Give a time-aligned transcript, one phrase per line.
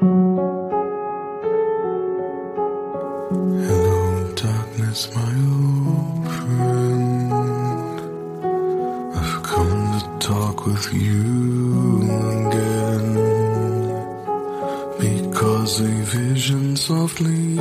[0.00, 0.10] Hello,
[4.34, 7.32] darkness, my old friend.
[9.14, 12.02] I've come to talk with you
[12.48, 13.14] again.
[14.98, 17.56] Because a vision softly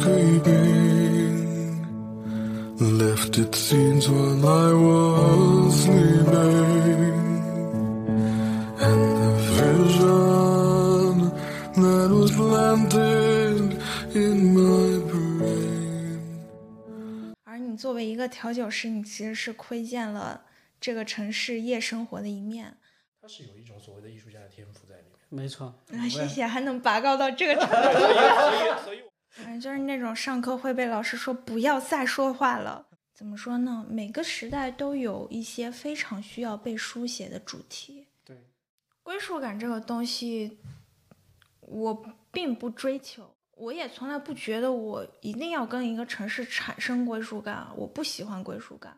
[0.00, 1.36] creeping
[2.98, 7.27] left its scenes while I was sleeping.
[17.44, 20.44] 而你作为一个调酒师，你其实是窥见了
[20.80, 22.76] 这个城市夜生活的一面。
[23.20, 25.18] 他是有一种所谓的艺术家的天赋在里面。
[25.28, 27.74] 没错，啊，谢谢，还能拔高到这个程度。
[27.74, 29.02] 所以，所以，
[29.44, 32.86] 嗯，就是那种上课会被老师说不要再说话了。
[33.12, 33.84] 怎么说呢？
[33.90, 38.06] 每个时代都有一些非常需要被书写的主题。
[38.24, 38.36] 对，
[39.02, 40.60] 归属感这个东西，
[41.62, 41.92] 我
[42.38, 47.66] 并不追求，我也从来不觉得我一定要跟一个城市产生归属感。
[47.76, 48.96] 我不喜欢归属感。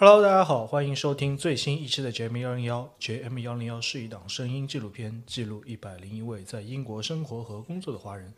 [0.00, 2.88] Hello，大家好，欢迎收听最新一期的 JM 幺零幺。
[3.00, 8.32] JM 幺零幺是一档声音纪录片，记录一百零一位在英国生活和工作的华人。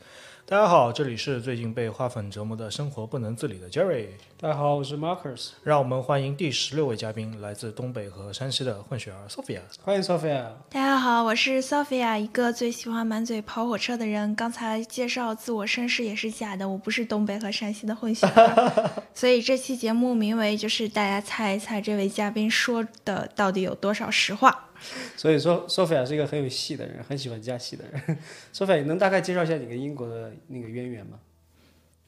[0.47, 4.07] 大家好，这里是最近被花粉折磨的生活不能自理的 Jerry。
[4.39, 9.61] 大家好，我是 Marcus，让我们欢迎第十六位嘉宾，来自东北和山西的混血儿 Sophia。
[9.83, 10.47] 欢迎 Sophia。
[10.71, 14.35] 大家好，我是 Sophia，一个最喜欢满嘴跑火车的人。
[14.35, 24.69] 刚才介绍自我身世也是假的，我不是东北和山西的混血儿， 所以这期节目名为就是大家猜一猜这位嘉宾说的到底有多少实话。
[25.17, 28.19] 所以说，Sophia 是一个很有戏的人，很喜欢加戏的人。
[28.55, 31.19] Sophia，你能大概介绍一下你跟英国的那个渊源吗？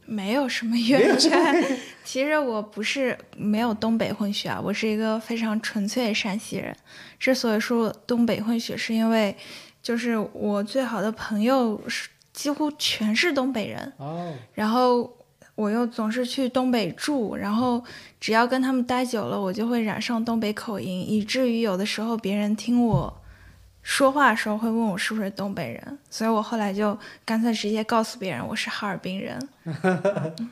[0.04, 6.74] 没有什么渊源， 其实我不是没有东北混血啊，我是一个非常纯粹的山西人。
[7.20, 9.36] 之所以说东北混血，是因为
[9.80, 15.04] 就是我最好的朋友是几乎全是东北人，哦，然后
[15.54, 17.82] 我又总是去东北住，然后
[18.18, 23.22] 只要跟他们待久了，我就会染上东北口音，以至于有的时候别人听我
[23.82, 29.48] 说话的时候会问我是不是东北人，所以我后来就干脆直接告诉别人我是哈尔滨人。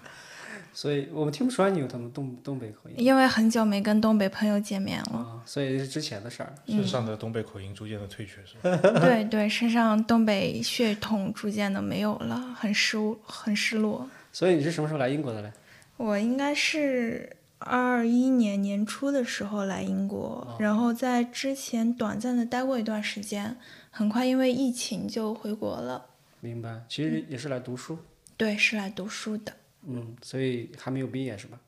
[0.72, 6.55] 所以我们听不出来你有他们东东北口音因为很久没跟东北朋友见面了，啊，所以是之前的事儿。
[6.67, 8.77] 身上的东北口音逐渐的退却，是吧？
[9.00, 14.09] 对对，身上东北血统逐渐的没有了，很失很失落。
[14.32, 15.52] 所以你是什么时候来英国的嘞？
[15.96, 23.56] 我应该是二一年年初的时候来英国，然后在之前短暂的待过一段时间，
[23.90, 26.06] 很快因为疫情就回国了。
[26.40, 27.98] 明白，其实也是来读书。
[28.36, 29.52] 对，是来读书的。
[29.86, 31.58] 嗯，所以还没有毕业是吧？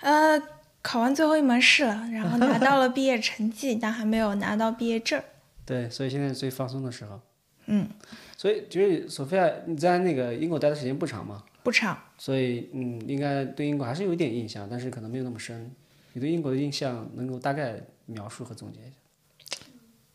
[0.00, 0.42] 呃，
[0.82, 5.22] 考完最后一门试了，然后拿到了毕业成绩，但还没有拿到毕业证。
[5.64, 7.20] 对，所以现在是最放松的时候。
[7.66, 7.88] 嗯，
[8.36, 11.98] 所以就是索菲亚，你在那个英国待的时间不长嘛，不长。
[12.18, 15.70] 所以嗯，应该对英国还是有一点印象，但是可能没有那么深。
[16.12, 18.90] 你对英国的印象能够大概描述和总结一下？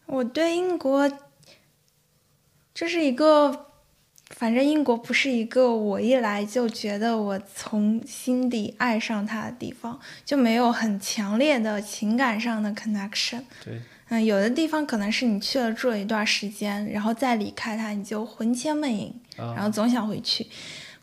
[0.07, 1.09] 我对英国，
[2.73, 3.67] 这是一个，
[4.29, 13.41] 反正英国不是一个我一来就觉得我从心底爱上它的地方，就没有很强烈的情感上的 connection。
[13.63, 20.45] 对，嗯，有的地方可能是你去了住了一段时间，然后再离开它，你就魂牵梦萦，然后总想回去。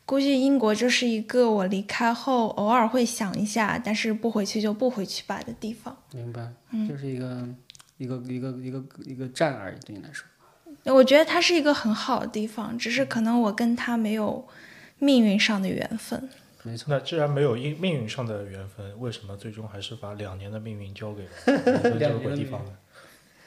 [0.05, 5.95] 估计英国就是一个我离开后偶尔会想一下，但是不回去就不回去吧的地方。
[6.13, 6.51] 明白，
[6.87, 7.47] 就是一个
[7.97, 10.27] 一个一个一个一个站而已，对你来说。
[10.93, 14.45] 我觉得它是一个很好的地方，只是可能我跟它没有
[14.99, 16.29] 命运上的缘分。
[16.63, 21.29] 没错，那既然没有因命运上的缘分，为什么最终还是把两年的命运交给了
[21.81, 22.71] 这个地方呢？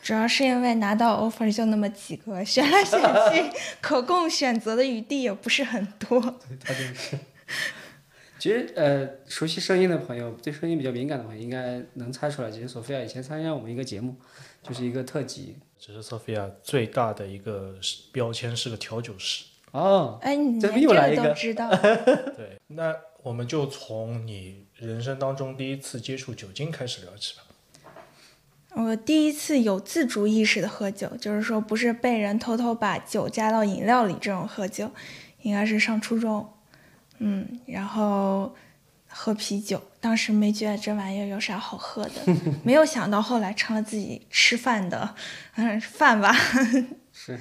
[0.07, 6.21] 主要是因为拿到 offer 就那么几个，选来选去， 可供选择的余地也不是很多。
[6.21, 7.19] 对他就是。
[8.39, 12.49] 其实，呃，熟悉声音的朋友，对声音比较敏感的朋友，应该能猜出来。
[12.49, 14.15] 其实，索菲亚以前参加我们一个节目，
[14.63, 15.57] 就是一个特辑。
[15.77, 17.75] 只是 Sophia 最大的一个
[18.13, 19.45] 标签是个调酒师。
[19.73, 21.69] 哦，哎，你这连这又来一个个都知道？
[22.37, 22.95] 对， 那
[23.25, 27.43] 我们就从你人生当中第一次接触酒精开始聊起吧。
[28.77, 34.91] 我第一次有自主意识的喝酒，就是说不是被人偷偷把酒加到饮料里这种喝酒，
[35.41, 36.47] 应该是上初中，
[37.19, 38.55] 嗯，然后
[39.09, 45.15] 喝啤酒，当时没觉得这玩意儿有啥好喝的， 没有想到后来成了自己吃饭的，
[45.55, 46.31] 嗯，饭吧，
[47.11, 47.41] 是。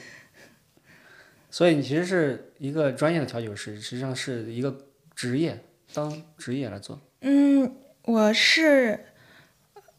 [1.51, 5.61] 所以你其实是一个专业的调酒师，实际上是一个职业，
[5.93, 7.01] 当职业来做。
[7.19, 9.05] 嗯，我是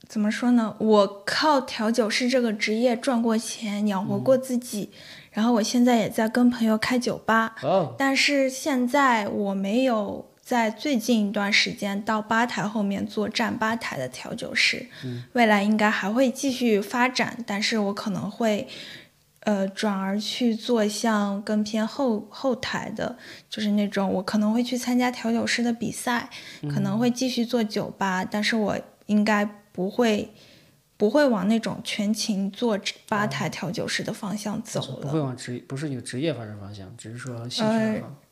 [0.08, 0.74] 怎么说呢？
[0.78, 4.90] 我靠调酒师这个职业赚过钱，养活过自己，
[5.32, 14.86] 然后我现在也在跟朋友开酒吧，哦，但是现在我没有在最近一段时间到吧台后面做站吧台的调酒师，
[15.32, 18.68] 未来应该还会继续发展，但是我可能会。
[19.46, 23.16] 呃，转而去做像更偏后后台的，
[23.48, 26.28] 就是那种我可能会去参加调酒师的比赛，
[26.62, 28.76] 可能会继续做酒吧，但是我
[29.06, 30.32] 应该不会
[30.96, 32.76] 不会往那种全勤做
[33.06, 35.20] 吧台调酒师的方向走不会。
[35.20, 38.22] 往职不是你的职业发展方向，只是说兴趣爱好。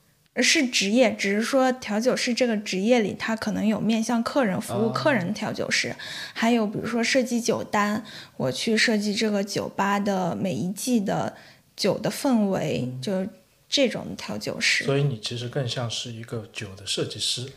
[0.43, 5.95] 是职业，只是说调酒师这个职业里，他可能有面向客人服务客人的调酒师，
[6.33, 8.05] 还有比如说设计酒单，
[8.37, 11.37] 我去设计这个酒吧的每一季的
[11.77, 13.25] 酒的氛围，就
[13.69, 14.83] 这种调酒师。
[14.83, 17.49] 所以你其实更像是一个酒的设计师。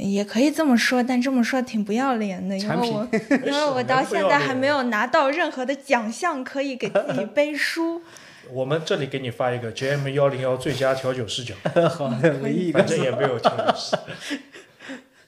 [0.00, 3.08] 也可以这么说，但这么说挺不要脸的，因为我
[3.44, 8.02] 因为我到现在还没有拿到任何的奖项可以给自己背书。
[8.50, 11.54] 我们这里给你发一个 JM 幺零幺最佳调酒视角，
[11.90, 12.88] 好的，唯一一个反。
[12.88, 13.96] 正也没有调酒师。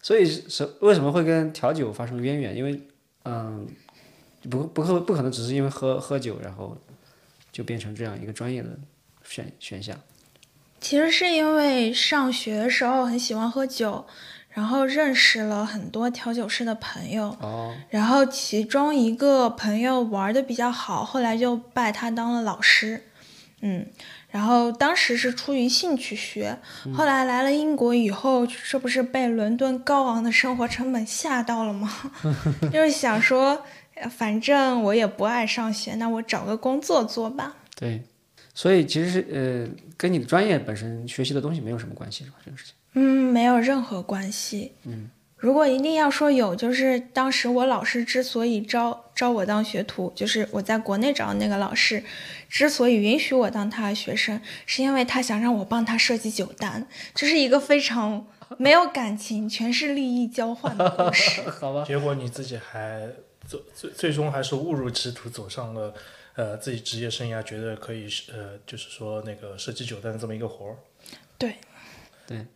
[0.00, 2.56] 所以是为什么会跟调酒发生渊源？
[2.56, 2.80] 因为
[3.24, 3.68] 嗯，
[4.50, 6.76] 不不可不可能只是因为喝喝酒，然后
[7.52, 8.70] 就变成这样一个专业的
[9.22, 9.96] 选选项。
[10.80, 14.04] 其实是因为上学的时候很喜欢喝酒，
[14.54, 23.02] 然后认识了很多调酒师的朋友，哦，然后其中一个朋友玩的比较好，后来就拜他当了老师，
[23.62, 23.86] 嗯，
[24.28, 26.58] 然后当时是出于兴趣学，
[26.94, 31.90] 后来来了英国以后，这不是被伦敦高昂的生活成本吓到了吗？
[32.70, 33.64] 就是想说，
[33.94, 37.56] 呃反正我也不爱上学，那我找个工作做吧。
[37.74, 38.02] 对，
[38.52, 42.36] 所以其实是呃，跟你的专业本身学习的东西没有什么关系，是吧？
[42.44, 42.74] 这个事情。
[42.94, 44.72] 嗯，没有任何关系。
[44.84, 52.04] 嗯，如果一定要说有，就是当时我老师之所以招招我当学徒，就是我在国内找的那个老师，
[52.48, 58.26] 之所以允许我当他的学生，是因为他想让我帮他设计酒单，这是一个非常
[58.58, 61.42] 没有感情，全是利益交换的故事。
[61.48, 61.84] 好吧。
[61.86, 63.08] 结果你自己还
[63.46, 65.94] 最最最终还是误入歧途，走上了
[66.36, 70.76] 呃自己职业生涯，觉得可以呃就是说那个设计酒单的这么一个活儿。
[71.38, 71.56] 对
[72.26, 72.46] 对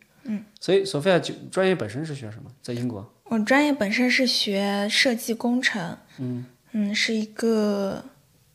[0.59, 2.51] 所以索菲亚就专业本身是学什么？
[2.61, 3.13] 在英国？
[3.25, 8.03] 我专业本身是学设计工程，嗯嗯，是一个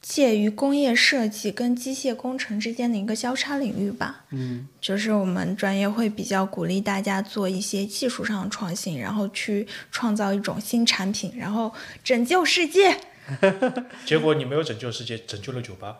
[0.00, 4.24] 介于工业设计跟机械工程之间的一个交叉领域吧。
[4.30, 11.72] 嗯就是我们专业会比较鼓励大家做一些技术上的创新，然后去创造一种新产品，然后
[12.02, 12.96] 拯救世界。
[14.04, 15.96] 结果你没有拯救世界，拯救了酒吧。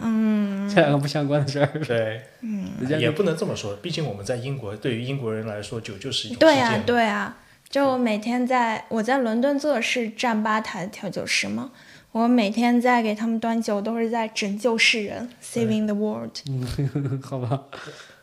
[0.00, 1.66] 嗯 这两个不相关的事儿。
[1.84, 2.68] 对，嗯
[2.98, 6.84] 也不能这么说，毕竟我们在英国，对于英国人来说，酒就是一种对呀、世界嘛。
[6.86, 7.36] 对呀、
[7.68, 11.72] 就我每天在我在伦敦做的是站吧台的调酒师嘛，
[12.12, 16.36] 我每天在给他们端酒，都是在拯救世人，saving the world。
[17.24, 17.64] 好吧。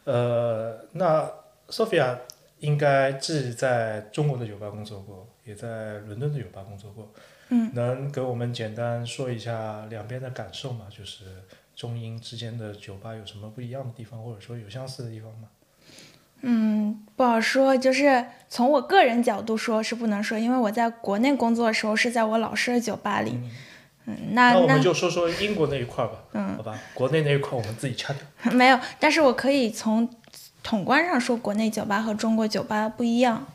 [0.05, 1.29] 呃，那
[1.69, 2.17] Sophia
[2.59, 7.11] 应该既在中国的酒吧工作过，也在伦敦的酒吧工作过。
[7.49, 10.85] 嗯，能给我们简单说一下两边的感受吗？
[10.89, 11.25] 就是
[11.75, 15.47] 中英之间的酒吧有什么不一样的地方，或者说有相似的地方吗？
[16.41, 23.37] 嗯，不好说，就是从我个人角度说是不能说，因为我在国内工作的时候是在我老师的酒吧里。
[24.05, 26.23] 嗯，那那我们就说说英国那一块吧。
[26.33, 28.21] 嗯好吧，国内那一块我们自己掐掉。
[28.53, 30.09] 没有，但是我可以从
[30.63, 33.45] 统观上说，国内酒吧和中国酒吧不一样。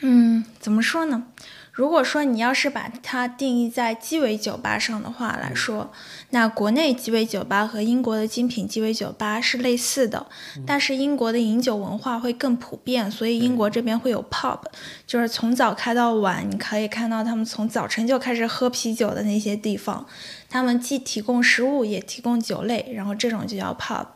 [0.00, 1.28] 嗯，怎么说呢？
[1.72, 5.90] 如果说你要是把它定义在鸡尾酒吧上的话来说，
[6.28, 10.26] 那国内鸡尾酒吧和英国的精品鸡尾酒吧是类似的，
[10.66, 14.60] 但是英国的饮酒文化会更普遍，所以英国这边会有 pub，
[15.06, 20.06] 就是从早开到晚，你可以看到他们从早晨就开始喝啤酒的那些地方，
[20.50, 24.06] 他们既提供食物也提供酒类，然后这种就叫 pub，、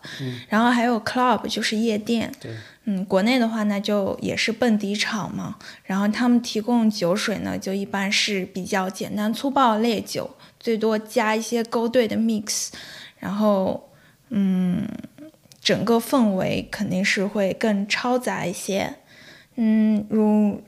[0.51, 2.53] 然后还有 club 就是夜店，对，
[2.89, 12.69] 嗯，国内的话那就也是蹦迪场嘛，然后他们提供酒水呢，就一般是比较简单粗暴烈酒，最多加一些勾兑的 mix，
[13.19, 13.91] 然后
[14.29, 14.89] 嗯，
[15.61, 18.95] 整个氛围肯定是会更嘈杂一些，
[19.57, 20.63] 嗯，如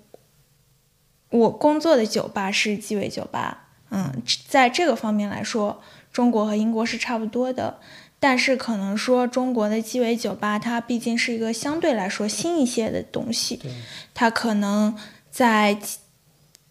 [1.30, 5.80] 我工作的酒吧是鸡尾酒吧，嗯，在这个方面来说，
[6.12, 7.78] 中国和英国是差不多的。
[8.20, 13.60] 但是可能说中国的鸡尾酒吧，它毕竟是一个相对来说新一些的东西，
[14.14, 14.96] 它可能
[15.30, 15.78] 在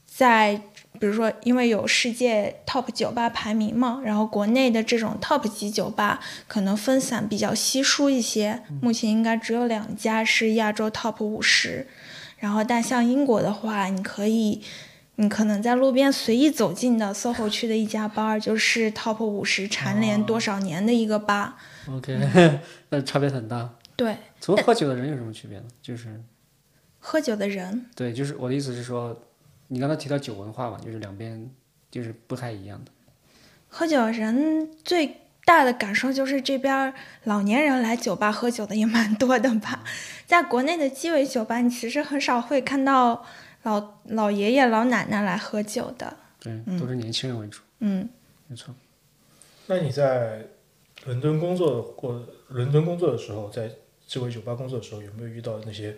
[0.05, 0.61] 在
[0.99, 11.87] 比如说，因为有世界 top 酒吧排名嘛，然后国内的这种 top 级酒吧可能分散比较稀疏一些，目前应该只有两家是亚洲 top 五十，
[12.39, 14.63] 然后但像英国的话，你可以
[15.19, 21.51] 你可能在路边随意走进的 SOHO 区的一家 bar 就是 Top 五十蝉联多少年的一个 bar。
[21.89, 22.59] OK，
[22.89, 23.67] 那差别很大。
[23.95, 25.65] 对，从喝酒的人有什么区别呢？
[25.81, 26.21] 就是
[26.99, 29.19] 喝酒的人，对，就是我的意思是说，
[29.69, 31.49] 你刚才提到酒文化嘛，就是两边
[31.89, 32.91] 就是不太一样的。
[33.67, 36.93] 喝酒的人最大的感受就是这边
[37.23, 39.83] 老年人来酒吧喝酒的也蛮多的吧。
[40.27, 43.25] 在国内的鸡尾酒吧，你其实很少会看到
[43.67, 46.15] 老老爷爷老奶奶来喝酒的。
[46.39, 48.07] 对，都是年轻人为主，嗯，
[48.47, 48.73] 没错。
[49.65, 50.45] 那你在
[51.03, 53.69] 伦敦工作过，伦敦工作的时候，在
[54.07, 55.93] 智慧酒吧工作的时候，有没有遇到那些，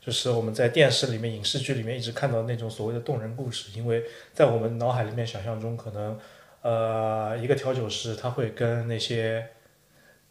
[0.00, 3.76] 就是我们在电视里面、影视剧里面一直看到那种所谓的动人故事？
[3.76, 6.16] 因为在我们脑海里面想象中，可能
[6.62, 9.44] 呃，一个调酒师他会跟那些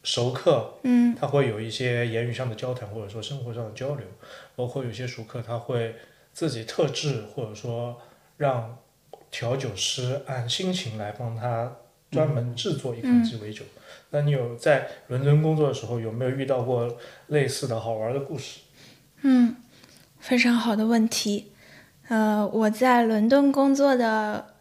[0.03, 4.05] 熟客，嗯，他会有一些言语上的交谈，或者说生活上的交流，
[4.55, 5.95] 包括有些熟客他会
[6.37, 7.99] 自己特制，或者说
[8.37, 8.77] 让
[9.31, 11.77] 调酒师按心情来帮他
[12.11, 13.65] 专门制作一款鸡尾酒。
[14.11, 18.59] 那你有在伦敦工作的时候，有没有遇到过类似的好玩的故事？
[19.23, 19.55] 嗯，
[20.19, 21.51] 非常好的问题。
[22.07, 24.53] 呃，我在伦敦工作的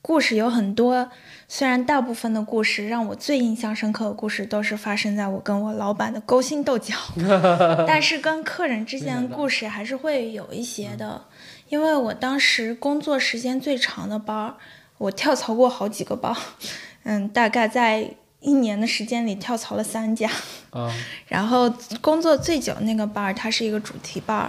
[0.00, 1.10] 故事有很多，
[1.50, 6.94] 虽然大部分的故事让我最印象深刻的故事都是发生在我跟我老板的勾心斗角，
[7.88, 11.24] 但是跟客人之间的故事还是会有一些的。
[11.70, 14.54] 因为我当时工作时间最长的班儿，
[14.98, 16.36] 我跳槽过好几个班儿，
[17.04, 20.30] 嗯，大概在一年的时间里跳槽了三家。
[20.70, 20.92] 啊，
[21.28, 24.48] 然后工作最久那个 bar，它是一个主题 bar，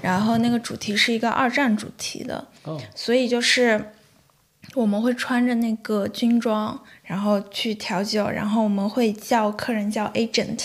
[0.00, 3.92] 然后那个主题是一个二战主题的，哦，所以就是
[4.74, 10.64] 我们会穿着那个军装，然后去调酒，然后我们会叫客人叫 agent，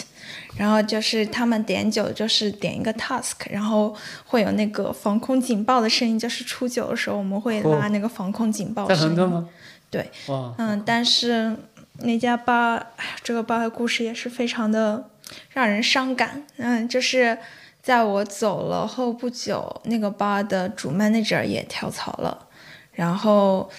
[0.56, 3.94] 然后就是他们点酒就是点一个 task，然后
[4.26, 9.16] 会有那个防空警报的声音，就是出酒的时候我们会拉那个防空警报在声音。
[9.16, 9.50] 伦敦吗？
[9.90, 10.10] 对，
[10.58, 11.58] 嗯，但是
[12.00, 15.10] 那家吧，哎呀，这个吧的故事也是非常的
[15.50, 16.46] 让人伤感。
[16.56, 17.38] 嗯，就是
[17.84, 22.48] 在我走了后不久，那个吧的主 manager 也跳槽了，
[22.94, 23.70] 然后。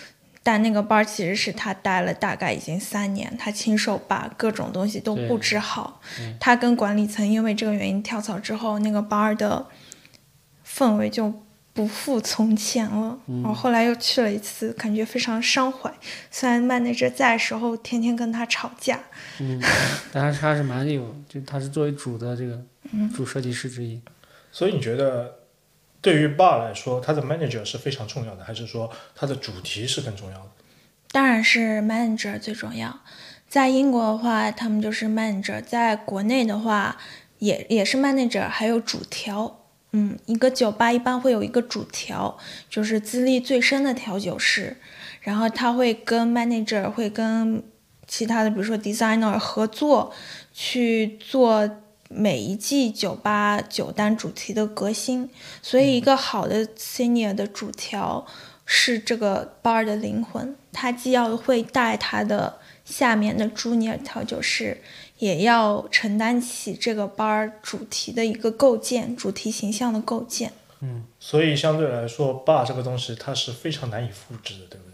[0.48, 6.00] 但那个班其实是他待了大概已经三年，他亲手把各种东西都布置好。
[6.40, 9.66] 他跟管理层因为这个原因跳槽之后，那个班的
[10.66, 11.30] 氛围就
[11.74, 13.18] 不复从前了。
[13.26, 15.92] 嗯我后来又去了一次，感觉非常伤怀。
[16.30, 18.98] 虽然 manager 在的时候天天跟他吵架，
[19.40, 19.60] 嗯，
[20.10, 22.58] 但是他是蛮有，就他是作为主的这个
[22.92, 24.00] 嗯主设计师之一。
[24.50, 25.37] 所以你觉得，
[26.00, 30.50] 对于 bar 来说，它的 manager 是非常重要的，还是说它的主题是更重要的？
[31.10, 33.00] 当然是 manager 最重要。
[33.48, 36.98] 在英国的话，他们就是 manager；在国内的话，
[37.38, 39.64] 也也是 manager，还有主调。
[39.92, 42.36] 嗯，一个酒吧一般会有一个主调，
[42.68, 44.76] 就是资历最深的调酒师，
[45.22, 47.62] 然后他会跟 manager 会跟
[48.06, 50.12] 其他的，比如说 designer 合作
[50.52, 51.66] 去做
[52.08, 55.30] 每一季酒吧酒单主题的革新。
[55.62, 58.26] 所以，一个好的 senior 的主调
[58.64, 64.80] 是这个 bar 的灵魂，他既要会带他的下面的 junior 调酒师，
[65.18, 70.52] 也要承担起这个 bar 主题的一个构建，主题形象的构建。
[70.80, 74.84] 嗯所以相对来说，bar 这个东西它是非常难以复制的，对不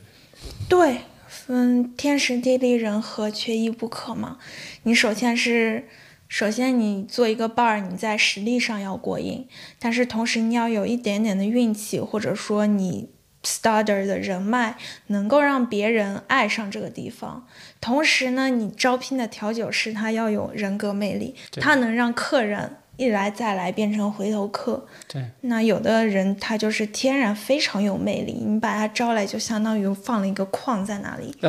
[0.68, 0.94] 对？
[0.94, 1.00] 对，
[1.48, 4.38] 嗯，天时地利人和缺一不可嘛。
[4.84, 5.86] 你首先是，
[6.34, 9.46] 首先你做一个伴儿你在实力上要过硬，
[9.78, 13.08] 但是同时你要有一点点的运气，或者说你
[13.44, 14.74] starter 的人脉，
[15.06, 17.46] 能够让别人爱上这个地方。
[17.80, 24.88] 同时呢，你招聘的调酒师他要有人格魅力，他能让客人一来再来变成回头客。
[25.06, 31.32] 对，那有的人他就是天然非常有魅力，你把他招来就相当于放了一个矿在那里。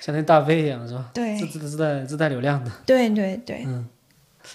[0.00, 1.10] 像那大 V 一样是吧？
[1.12, 3.86] 对自自自带自带流量的，对对对，嗯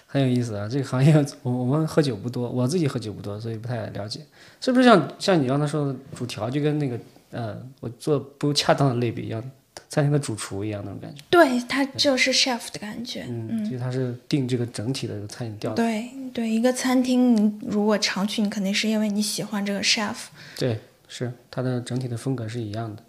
[0.07, 0.67] 很有意思啊。
[0.67, 4.21] 这个行业我我们喝酒不多，我自己喝酒不多，所以不太了解。
[4.59, 6.97] 是不是像像你刚才说的主调，就跟那个
[7.31, 9.43] 呃我做不恰当的类比一样，
[9.89, 11.21] 餐厅的主厨一样那种感觉？
[11.29, 13.25] 对他就是 chef 的感觉。
[13.27, 15.75] 嗯，其实他是定这个整体的这个餐饮调子。
[15.75, 20.15] 对对，一个餐厅，你如果常去，你肯定是因为你喜欢这个 chef。
[20.57, 23.03] 对，是它的整体的风格是一样的。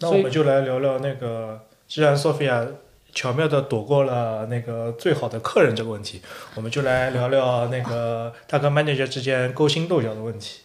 [0.00, 2.66] 那我们就来聊聊那个，既然 Sophia
[3.12, 6.22] 巧妙的躲过了那个最好的客人这个问题，
[6.54, 10.60] 我们就来聊聊那个 他跟 manager 之间勾心斗角的问题。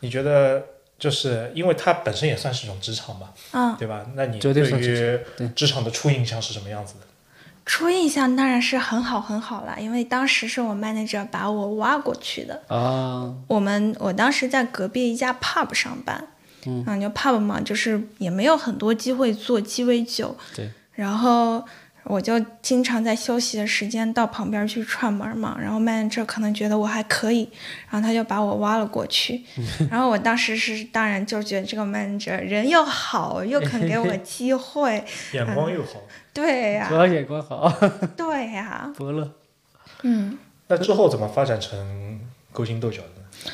[0.00, 0.62] 你觉得，
[0.98, 4.04] 就是因为他本身也算是一种职场嘛，嗯，对吧？
[4.16, 5.20] 那你对于
[5.54, 7.06] 职场的初印象是什么样子的？
[7.64, 12.60] 初印象当然是很好很好了，因为当时是我 manager 把我挖过去的。
[12.66, 16.26] 啊，我们我当时在隔壁一家 pub 上班，
[16.66, 21.64] 嗯，就 pub 嘛，就是也没有很多机会做鸡尾酒，对，然后
[22.04, 27.48] 我就经常在休息的时间到旁边去串门嘛，然后 manager 可能觉得我还可以，
[27.90, 29.42] 然后他就把我挖了过去，
[29.90, 36.00] 然后我当时是当然就觉得这个 manager 人又好，又肯给我 机会，眼光又好。
[36.34, 37.70] 对呀、主要眼光好，
[38.16, 39.30] 对呀、 伯乐。
[40.02, 40.38] 嗯，
[40.68, 43.52] 那之后怎么发展成勾心斗角的呢？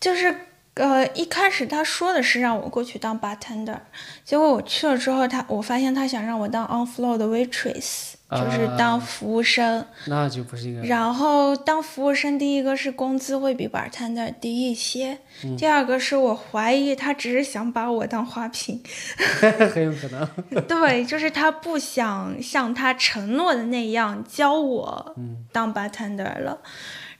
[0.00, 0.34] 就是
[0.74, 3.78] 呃，一开始他说的是让我过去当 bartender，
[4.24, 9.84] 结果我去了之后，他我发现他想让我当 on floor 的 waitress，就是当服务生。
[10.06, 15.18] 那就不是一个然后当服务生，第一个是工资会比 bartender 低一些，
[15.58, 18.82] 第二个是我怀疑他只是想把我当花瓶，
[19.74, 20.26] 很有可能。
[20.66, 25.14] 对，就是他不想像他承诺的那样教我
[25.52, 26.58] 当 bartender 了，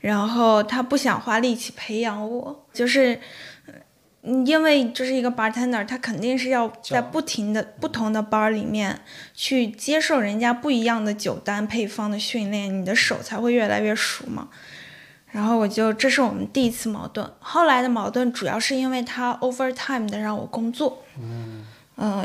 [0.03, 3.15] 然后他不想花力气培养我，就是。
[3.15, 9.01] 嗯因为这是一个 bartender，他肯定是要在不停的不同的 bar 里面
[9.35, 14.49] 去接受人家不一样的酒单配方的训练，你的手才会越来越熟嘛。
[15.33, 21.65] 然后我就这是我们第一次矛盾，后来的矛盾主要是因为他 overtime 的让我工作，嗯、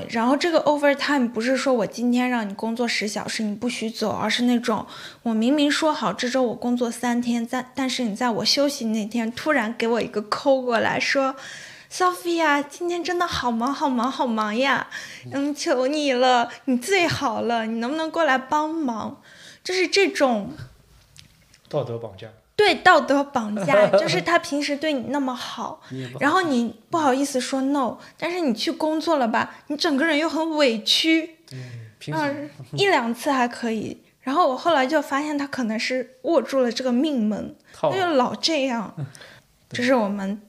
[0.09, 4.85] 然后这个 overtime 不是说我今天让你工作十小时你不许走，而是那种
[5.23, 11.35] 我明明说好这周我工作三天，但但是你在我休息那天突然给我一个扣过来说。
[11.89, 14.89] Sophia，今天真的好忙好忙好忙呀！
[15.31, 19.21] 嗯，求你了，你最好了，你能不能过来帮忙？
[19.63, 20.51] 就是这种
[21.69, 22.27] 道德绑架。
[22.57, 25.79] 对道德绑架，就 是他平时对你那么好，
[26.19, 31.37] 然后你不好意思说 no，但是你去工作了吧，你整个人又很委屈，
[32.07, 34.01] 嗯，一两次还可以。
[34.21, 38.93] 然后我后来就发现他可能是握住了这个命门，他就老这样，
[39.69, 40.41] 这是我们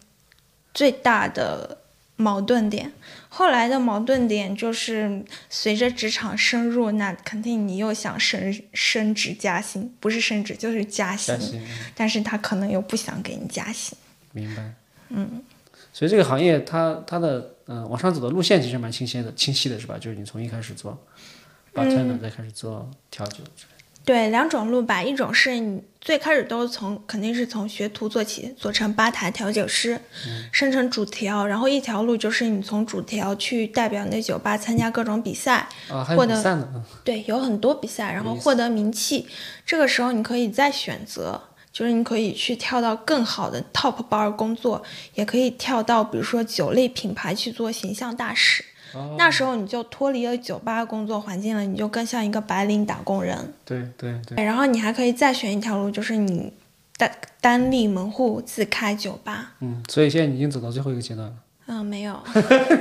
[0.74, 1.78] 最大的
[2.16, 2.92] 矛盾点。
[3.38, 11.62] 后来的矛盾点就是随着职场深入，那肯定你又想升升职加薪，不是升职就是加薪，加薪，
[11.94, 13.96] 但是他可能又不想给你加薪。
[14.32, 14.72] 明白。
[15.10, 15.40] 嗯，
[15.92, 19.96] 所以这个行业它它的嗯、呃往上走的路线其实蛮清晰的，清晰的是吧？
[20.00, 20.98] 就是你从一开始做
[21.72, 23.77] bartender，、再开始做调酒之类的。
[24.08, 30.00] 对，两种路吧，一种是你最开始都是从肯定是从学徒做起，做成吧台调酒师，
[30.50, 36.42] 生成主调，然后一条路就是你从主调去代表你的酒吧参加各种比赛，啊，获得
[37.04, 39.28] 对，有很多比赛，然后获得名气。
[39.66, 41.38] 这个时候你可以再选择，
[41.70, 44.82] 就是你可以去跳到更好的 top bar 工作，
[45.16, 48.64] 也可以跳到比如说酒类品牌去做形象大使。
[48.98, 53.36] 哦那时候你就脱离了酒吧工作环境了，你就更像一个白领打工人。
[53.64, 56.52] 对对对，然后你还可以再选一条路，就是你
[56.96, 59.54] 单单立门户自开酒吧。
[59.60, 61.34] 嗯，所以现在你已经走到最后一个阶段了，
[61.66, 62.18] 嗯，没有，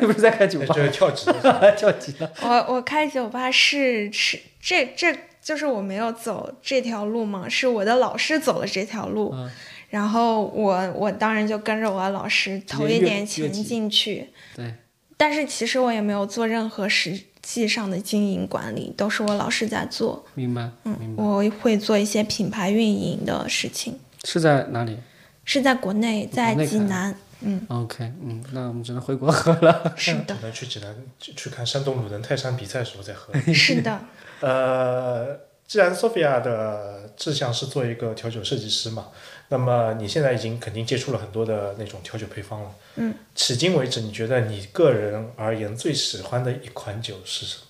[0.02, 0.84] 你 不是在开酒吧这？
[0.84, 1.76] 是跳级 的。
[1.78, 2.32] 跳级了。
[2.42, 9.50] 我我开酒吧是是这这就是我没有走这条路嘛，是我的老师走了这条路，嗯
[9.90, 14.74] 然后我我当然就跟着我的老师投一点钱进去，对，
[15.18, 20.24] 但是其实我也没有做任何实际上的经营管理，都是我老师在做。
[20.36, 21.24] 明白，明嗯，白。
[21.24, 24.98] 我会做一些品牌运营的事情，是在哪里
[25.44, 27.16] 是在国内，在济南。
[27.42, 29.94] 嗯，？OK，嗯，那我们只能回国喝了。
[29.96, 33.32] 是的可，能去济南去去看山东鲁能泰山比赛的时候再喝。
[33.54, 34.00] 是的，
[34.42, 39.10] 呃，既然 Sophia 的志向是做一个调酒设计师嘛，
[39.50, 42.72] 那么你现在已经肯定接触了很多的那种调酒配方了。
[42.96, 47.64] 嗯，迄今为止，你觉得你个人而言最喜欢的一款酒是什么？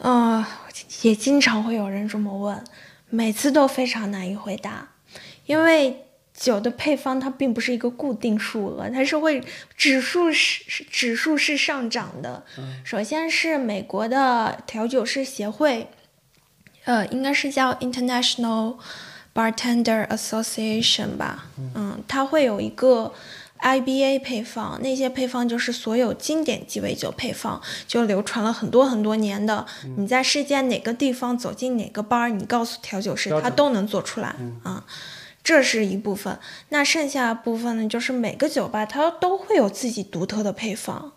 [0.00, 0.44] 嗯、
[1.02, 2.62] 也经常会有人这么问，
[3.08, 4.90] 每次都非常难以回答，
[5.46, 9.42] 因为酒的配方它并不是一个固定数额，它是会
[9.76, 12.44] 指数是是指数是上涨的。
[12.84, 15.88] 首先是美国的调酒师协会，
[16.84, 18.76] 呃，应该是叫 International
[19.34, 23.12] Bartender Association 吧，嗯，它会有一个
[23.60, 29.64] IBA 配方，那些配方就是所有经典鸡尾酒配方，就流传了很多很多年的。
[29.96, 34.84] 你在世界哪个地方走进哪个 bar，你告诉调酒师，他都能做出来啊。
[35.42, 41.12] 这是一部分，那剩下部分呢，就是每个酒吧它都会有自己独特的配方，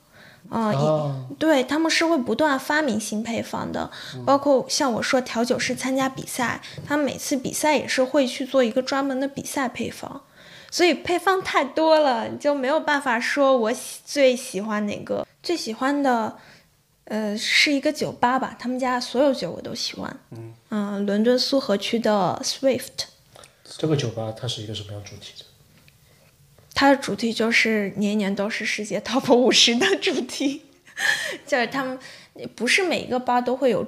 [0.50, 3.92] 啊、对，他们是会不断发明新配方的，
[4.26, 10.22] 包括像我说调酒师参加比赛，他们每次比赛也是会去做一个专门的比赛配方，
[10.72, 16.38] 所以配方太多了，你就没有办法说我喜最喜欢哪个，最喜欢的
[17.06, 20.20] 呃，是一个酒吧吧，他们家所有酒我都喜欢。
[20.70, 23.08] 嗯、伦敦苏荷区的 Swift，
[23.78, 25.46] 这个酒吧它是一个什么样主题的？
[26.78, 30.62] 它的主题就是年年都是世界 Top 五十的主题，
[31.48, 31.98] 就是他们
[32.56, 33.84] 不是每一个吧都会有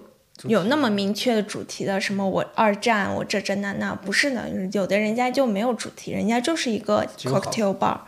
[0.45, 7.99] 有那么明确的主题的，什么我二战，我这这那那，不是的，有的人家就没有主题，人家就是一个 cocktail bar，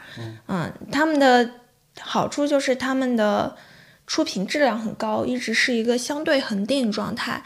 [0.48, 1.52] 嗯他们的
[2.00, 3.56] 好处就是他们的
[4.08, 7.44] 出品质量很高，一直是一个相对恒定状态。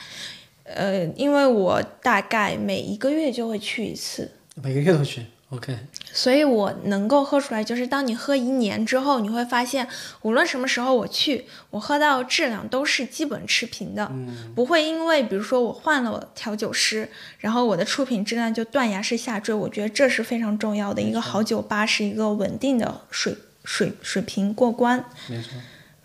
[0.64, 4.32] 呃，因为我大概每一个月就会去一次，
[4.64, 5.78] 每个月都去，OK，
[6.12, 9.88] 所以我能够喝出来，就是当你喝一年之后，你会发现，
[10.22, 14.12] 无论什么时候我去，我喝到的质量都是基本持平的，
[14.56, 19.54] 不会因为比如说我换了调酒师，然后我的出品质量就断崖式下坠。
[19.56, 25.06] 我觉得这是非常重要的，一个好酒吧是一个稳定的水水水平过关。
[25.28, 25.52] 没错。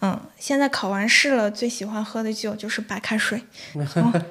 [0.02, 3.42] 嗯，现在考完试了，最喜欢喝的酒就是白开水，
[3.74, 4.24] 嗯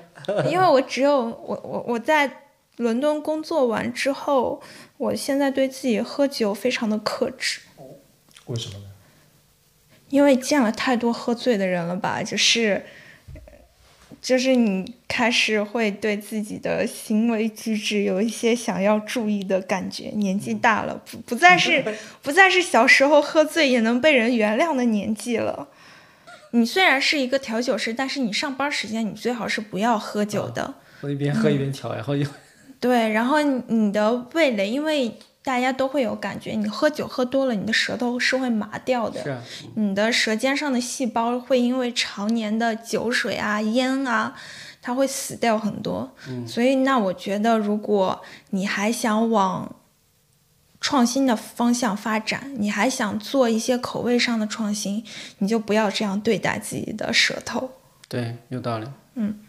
[0.50, 2.46] 因为我只有我我我在
[2.78, 4.62] 伦敦工作完之后，
[5.00, 7.62] 我现在对自己喝酒非常的克制，
[8.48, 8.86] 为什么呢？
[10.10, 12.86] 因为见了太多喝醉的人了吧，就是。
[14.22, 21.82] 就是你开始会对自己的行为举止有一些想要注意的感觉，年纪大了，不不再是
[22.22, 25.70] 不再是小时候喝醉也能被人原谅的年纪了。
[26.52, 30.74] 你虽然是一个调酒师，但是你上班时间你最好是不要喝酒的。
[31.00, 32.28] 我一边喝一边调，然后又
[32.80, 39.22] 对，然后你的味蕾，因为大家都会有感觉，你喝酒喝多了，你的舌头是会麻掉的。
[39.24, 39.42] 是啊，
[39.76, 44.36] 你的舌尖上的细胞会因为常年的酒水啊、烟啊，
[44.82, 46.12] 它会死掉很多。
[46.48, 49.76] 所以，那我觉得，如果你还想往
[50.80, 55.04] 创新的方向发展，你还想做一些口味上的创新，
[55.40, 57.72] 你就不要这样对待自己的舌头。
[58.08, 58.88] 对，有道理。
[59.16, 59.40] 嗯，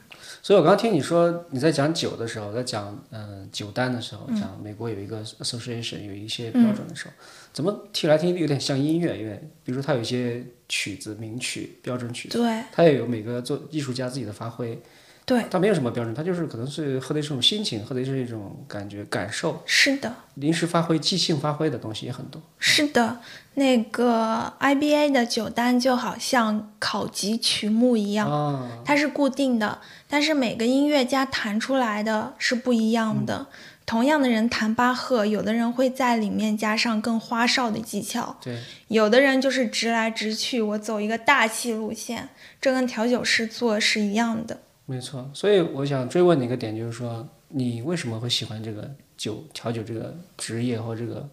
[0.42, 7.12] 所以我刚刚听你说你在讲酒的时候，在讲嗯、呃酒单的时候，讲美国有一个 association 有一些标准的时候，
[7.53, 9.18] 怎么听来听去有点像音乐？
[9.18, 14.81] 因为比如说它有一些曲子名曲、标准曲子，对它也有每个做艺术家自己的发挥，
[15.30, 20.12] 对，它没有什么标准，它就是可能是喝的是一种心情，喝的是一种感觉感受，是的。
[20.34, 22.42] 临时发挥、即兴发挥的东西也很多。
[22.58, 23.20] 是的，
[23.54, 33.46] 那个 IBA 的酒单就好像考级曲目一样，啊，它是固定的，但是每个音乐家弹出来的是不一样的。
[33.86, 42.28] 同样的人弹巴赫，有的人会在里面加上更花哨的技巧，对，有的人就是直来直去，我走一个大气路线，
[42.60, 44.58] 这跟调酒师做是一样的。
[44.90, 51.29] 没错，所以我想追问你一个点，就是说你为什么会喜欢这个酒调酒这个职业或这个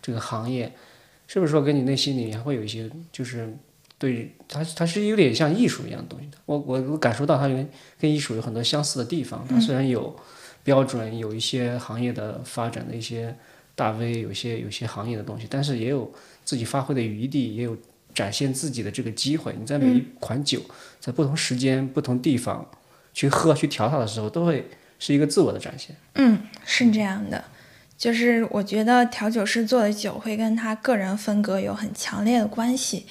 [0.00, 0.72] 这个行业？
[1.26, 3.52] 是不是说跟你内心里面会有一些，就是
[3.98, 6.38] 对它它是有点像艺术一样的东西的？
[6.46, 7.68] 我我我感受到它跟
[7.98, 9.44] 跟艺术有很多相似的地方。
[9.48, 10.16] 它虽然有
[10.62, 13.36] 标准，有一些行业的发展的一些
[13.74, 16.08] 大 V，有些有些行业的东西，但是也有
[16.44, 17.76] 自己发挥的余地，也有
[18.14, 19.52] 展现自己的这个机会。
[19.58, 20.60] 你在每一款酒，
[21.00, 22.64] 在不同时间、不同地方。
[23.12, 24.68] 去喝去调它的时候，都会
[24.98, 25.94] 是一个自我的展现。
[26.14, 27.44] 嗯，是这样的，
[27.96, 33.06] 就是我觉得调酒师做的酒会跟他个人风格有很强烈的关系。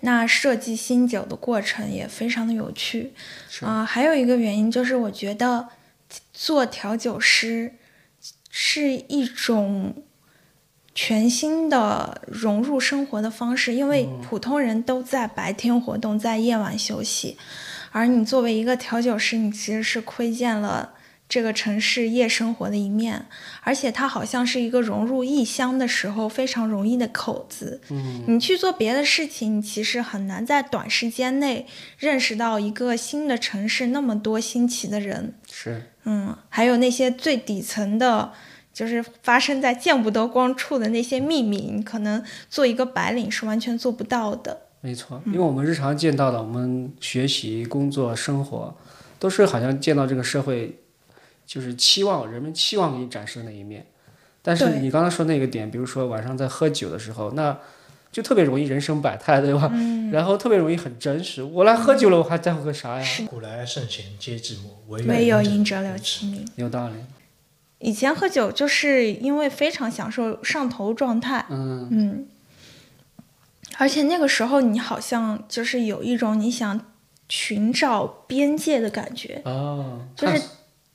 [0.00, 3.12] 那设计新酒的过程也非常的有趣
[3.62, 5.68] 啊、还有一个原因就是，我觉得
[6.32, 7.74] 做调酒师
[8.48, 10.04] 是一种
[10.94, 17.36] 全新的融入生活的方式，因为普通人都在白天活动，在夜晚休息。
[17.98, 20.94] 而你作为一个调酒师，你其实是窥见了
[21.28, 23.26] 这个城市夜生活的一面，
[23.62, 27.80] 而且它好像是一个融入异乡的时候非常容易的口子。
[27.90, 31.66] 嗯，你去做别的事情，你其实很难在短时间内
[31.98, 35.34] 认识到一个新的城市那么多新奇的人。
[35.50, 38.32] 是，嗯，还有那些最底层的。
[38.70, 44.67] 就是发生在见不得光处的那些秘密，你可能做一个白领是完全做不到的。
[44.80, 48.74] 没错，因为我们日常见到的，我们学习、工作、生活，
[49.18, 50.78] 都是好像见到这个社会，
[51.44, 53.86] 就是期望人们期望给你展示的那一面。
[54.40, 57.58] 但是你刚刚说那个点，比如说晚上在喝酒的时候，那
[58.10, 59.70] 就特别容易人生百态，对吧？
[60.12, 61.42] 然后特别容易很真实。
[61.42, 63.06] 我来喝酒了，我还在乎个啥呀？
[63.28, 66.46] 古来圣贤皆寂寞，唯唯有饮饮者留其名。
[66.56, 66.94] 有道理。
[67.80, 72.26] 以前喝酒就是因为非常享受上头状态，嗯，嗯，
[73.80, 76.80] 而且那个时候你好像就是有一种你想
[77.28, 80.42] 寻找边界的感觉，哦，就是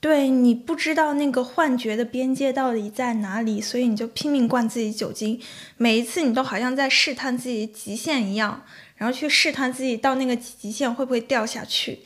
[0.02, 5.39] 对你不知道那个幻觉的边界到底在哪里，所以你就拼命灌自己酒精，
[5.78, 8.63] 每一次你都好像在试探自己极限一样，
[8.98, 12.00] 然然后去试探自己到那个极限会不会掉下去。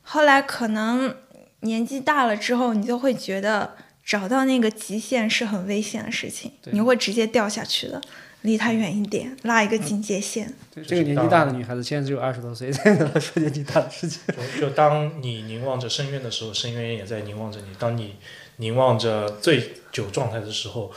[0.00, 1.14] 后来可能
[1.60, 8.00] 年纪大了之后，你就会觉得找到那个极限是很危险的事情，你会直接掉下去的，
[8.42, 10.52] 离他远一点，拉一个警戒线。
[10.74, 14.20] 对这个年纪大的女孩子，现在只有二十多岁， 说年纪大的事情。
[14.54, 18.16] 就就当你凝望着深渊的时候，深渊也在凝望着你；当你
[18.56, 20.92] 凝望着醉酒状态的时候，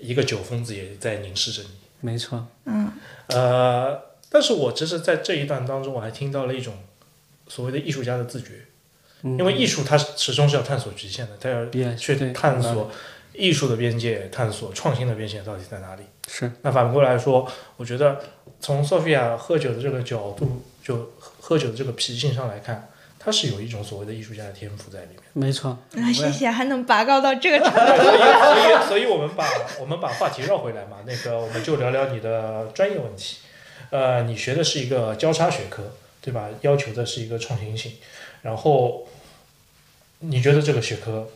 [0.00, 1.68] 一个酒疯子也在凝视着你。
[2.00, 2.90] 没错，嗯
[3.28, 3.96] 呃，
[4.28, 6.74] 但是我其实，在这一段当中，我还听到了一种
[7.46, 8.48] 所谓的艺术家的自觉，
[9.22, 12.90] 嗯因为艺术它始终是要探索极限的，它要别去探索
[13.34, 16.02] 艺术的边界，探索创新的边界到底在哪里。
[16.28, 18.20] 是那反过来说，我觉得
[18.60, 25.18] 从 Sophia 喝酒的这个角度，就喝酒的这个脾性上来看，他是有一种所谓的艺术家的天赋在里面。
[25.32, 25.70] 没错。
[25.96, 27.78] 啊，谢谢，还能拔高到这个程度。
[27.78, 29.44] 对，所以 所以我们把
[29.80, 33.38] 我们把话题绕回来嘛，那个我们就聊聊你的专业问题。
[33.90, 35.82] 呃，你学的是一个交叉学科，
[36.20, 36.48] 对吧？
[36.62, 37.92] 要求的是一个创新性。
[38.42, 39.06] 然后，
[40.20, 41.28] 你觉得这个学科，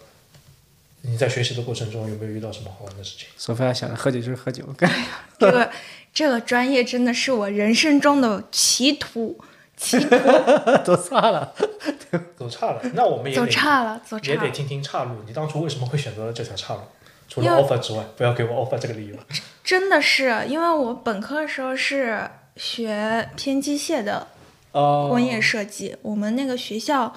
[1.09, 3.29] 你在学习的过程中有没有遇到什么好玩的事情？
[3.37, 4.65] 索菲亚想着喝酒就是喝酒，
[5.39, 5.71] 这个
[6.13, 9.39] 这个专业真的是我人生中的歧途，
[9.77, 10.09] 歧途
[10.85, 11.53] 走差了。
[12.37, 14.35] 走岔了，那我们也走得岔了，走岔了。
[14.35, 15.17] 也得听听岔路。
[15.27, 16.81] 你当初为什么会选择了这条岔路？
[17.29, 19.17] 除了 offer 之外，不要给我 offer 这个理由。
[19.63, 24.29] 真的是，因为我本科的时候是学偏机械的
[24.73, 27.15] 哦工业设计，我们那个学校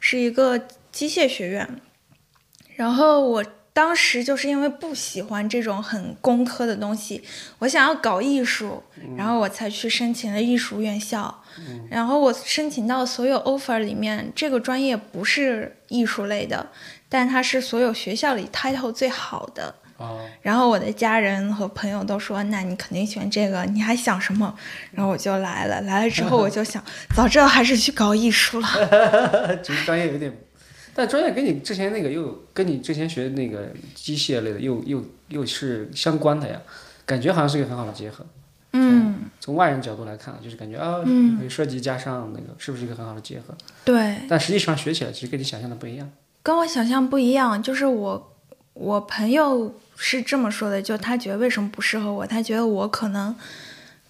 [0.00, 0.58] 是一个
[0.90, 1.80] 机械学院，
[2.76, 7.22] 然后我当时就是因为不喜欢这种很工科的东西，
[7.58, 8.82] 我想要搞艺术，
[9.16, 11.42] 然后我才去申请了艺术院校。
[11.90, 16.66] 然后我申请到所有 offer 里面，这个专业不是艺术类的，
[17.08, 19.74] 但它是所有学校里 title 最好的。
[19.98, 24.52] 哦，然后我的家人和朋友都说：“那你肯定选这个，你还想什么？”
[24.90, 25.80] 然后我就来了。
[25.82, 26.82] 来了之后我就想，
[27.14, 28.68] 早知道还是去搞艺术了。
[29.62, 30.34] 其实专业有点，
[30.94, 36.60] 但专业跟你之前那个又跟你之前学的那个机械类的又又又是相关的呀，
[37.06, 38.24] 感觉好像是一个很好的结合。
[38.74, 43.54] 嗯，从外人角度来看，就是感觉啊，嗯可以设计加上那个，是不是一个很好的结合？
[43.84, 46.10] 对，但实际上学起来其实跟你想象的不一样。
[46.42, 47.62] 跟我想象不一样。
[47.62, 48.32] 就是我，
[48.72, 52.26] 我朋友是这么说的，就他觉得为什么不适合我？
[52.26, 53.36] 他觉得我可能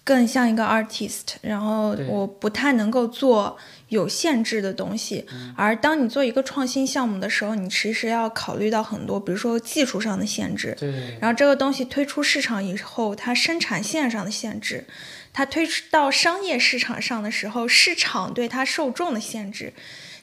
[0.05, 3.57] 更像一个 artist，然后我不太能够做
[3.93, 5.25] 有限制的东西。
[5.55, 10.75] 而当你做一个创新项目的时候，你其实要考虑到很多，比如说技术上的限制。
[10.79, 14.83] 对，然后这个东西推出市场以后，它生产线上的限制，
[15.31, 19.71] 它推出到商业市场上的时候，市场对它受众的限制，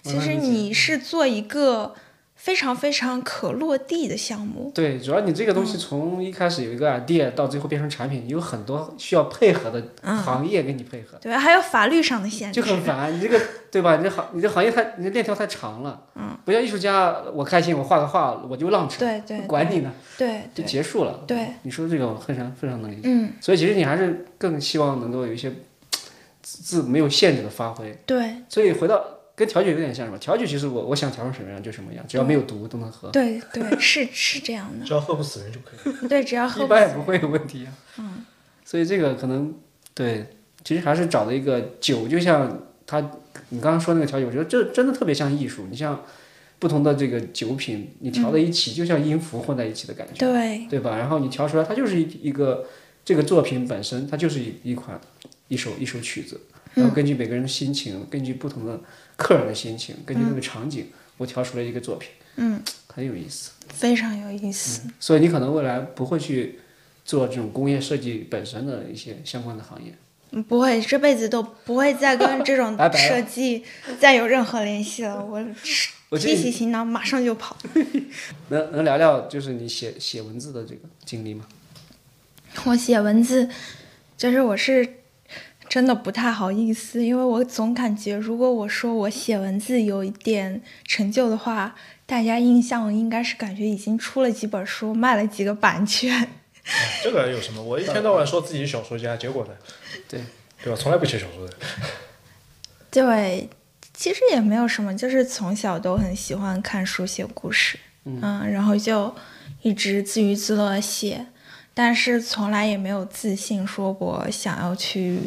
[0.03, 1.95] 其实你是做一个
[2.41, 4.73] 非常非常可落地的项目。
[4.75, 9.85] 对，主要你这个东西从一开始有一个 idea 到最后变成产品，有很多需要配合的
[10.25, 12.67] 行业跟你配合，对，还有法律上的限制就。
[12.67, 13.15] 很烦。
[13.15, 13.39] 你这个
[13.71, 13.99] 对吧？
[13.99, 21.21] 你这行你这行业太你这链条太长了，嗯，不像艺术家，我开心我画个画我就浪成，对对管你呢，对就结束了。
[21.27, 23.03] 对，你说这个我非常非常能理解。
[23.05, 25.53] 嗯，所以其实你还是更希望能够有一些
[26.41, 27.95] 自自没有限制的发挥。
[28.07, 29.05] 对所以回到
[29.41, 30.19] 跟调酒有点像什么？
[30.19, 34.85] 调酒其实我我想调成什么样就什么样，只要没有毒都能喝，对对，是是这样的。
[34.85, 36.09] 只要喝不死人就可以。
[36.09, 37.73] 对，只要喝一不死般也不会有问题啊。
[37.97, 38.23] 嗯，
[38.67, 39.55] 所以这个可能
[39.95, 40.27] 对，
[40.63, 43.01] 其实还是找了一个酒，就像他
[43.49, 45.67] 你刚刚说那个调酒，我觉得这真的特别像艺术。
[45.71, 46.05] 你像
[46.59, 50.99] 不同的这个酒品，你调在一起，就像音符混在一起的感觉，对对吧？
[50.99, 52.67] 然后你调出来，它就是一一个
[53.07, 55.01] 这个作品本身，它就是一一款
[55.49, 56.39] 一首一首曲子。
[56.75, 58.81] 然后根据每个人的心情，根据不同的
[59.17, 63.51] 客人的心情，根据那个场景，我调出来一个作品，嗯，很有意思。
[63.69, 64.83] 非常有意思。
[64.99, 66.61] 所以你可能未来不会去
[67.05, 69.95] 做这种工业设计本身的一些相关的行业。
[70.33, 73.65] 嗯不会，这辈子都不会再跟这种 设计
[73.99, 75.25] 再有任何联系了。
[75.25, 75.45] 我
[76.09, 77.57] 我提起行囊马上就跑。
[78.49, 81.47] 能能聊聊就是你写写文字的这个经历吗？
[82.65, 83.49] 我写文字，
[84.17, 84.89] 就是我是
[85.71, 96.13] 真的不太好意思，因为我总感觉如果我说我写文字有一点成就的话，大家印象应该是感觉已经出了几本书，卖了几个版权。
[96.67, 97.63] 哎这个有什么？
[97.63, 99.53] 我一天到晚说自己是小说家，结果呢？
[100.11, 100.21] 对，
[100.65, 100.77] 对吧？
[100.77, 101.55] 从来不写小说的。
[102.91, 103.49] 对，
[103.95, 109.15] 其实也没有什么，就是从小都很喜欢看书、写故事，嗯然后就
[109.63, 111.27] 一直自娱自乐写，
[111.73, 115.21] 但是从来也没有自信说过想要去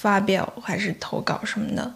[0.00, 1.94] 发表还是投稿什么的。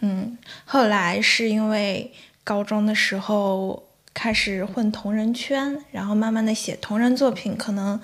[0.00, 8.00] 嗯，后来是因为高中的时候开始混同人圈，然后慢慢的写同人作品，可能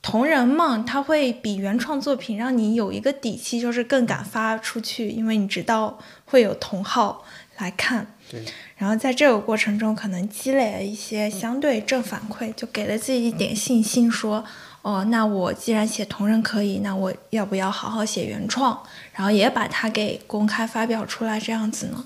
[0.00, 7.24] 同人梦它会比原创作品让你有一个底气，就是更敢发出去，因为你知道会有同好
[7.58, 8.14] 来看。
[8.30, 8.44] 对。
[8.76, 14.44] 然后在这个过程中，可能积累了一些相对正反馈，就给了自己一点信心，说。
[14.82, 22.04] 哦，那我既然写同人可以，那我要不要好好写原创，然后也把它给公开发表出来，这样子呢？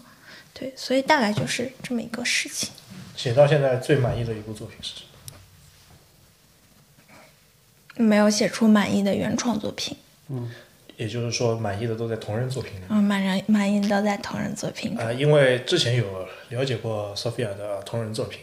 [0.52, 2.68] 对，所以大概就是这么一个事情。
[3.16, 5.02] 写到现在最满意的一部作品是什
[7.96, 8.04] 么？
[8.04, 9.96] 没有写出满意的原创作品。
[10.28, 10.50] 嗯，
[10.98, 12.84] 也就是说，满意的都在同人作品里。
[12.90, 15.00] 嗯，满人满意的都在同人作品里。
[15.00, 18.40] 啊，因为之前有了解过 Sophia 的同人作品。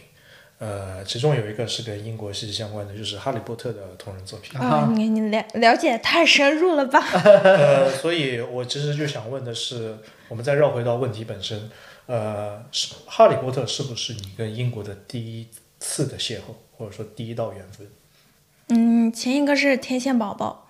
[0.64, 4.58] 呃，其中有一个是跟英国息息相关的，就是《哈利波特》的同人作品。
[4.58, 6.98] 啊，你你了了解太深入了吧？
[7.44, 11.70] 呃，所以我其实就想问的是，我们再绕回到问题本身，
[12.06, 12.64] 呃，
[13.04, 15.46] 《哈利波特》是不是你跟英国的第一
[15.78, 17.86] 次的邂逅，或者说第一道缘分？
[18.68, 20.63] 嗯，前一个是天线宝宝。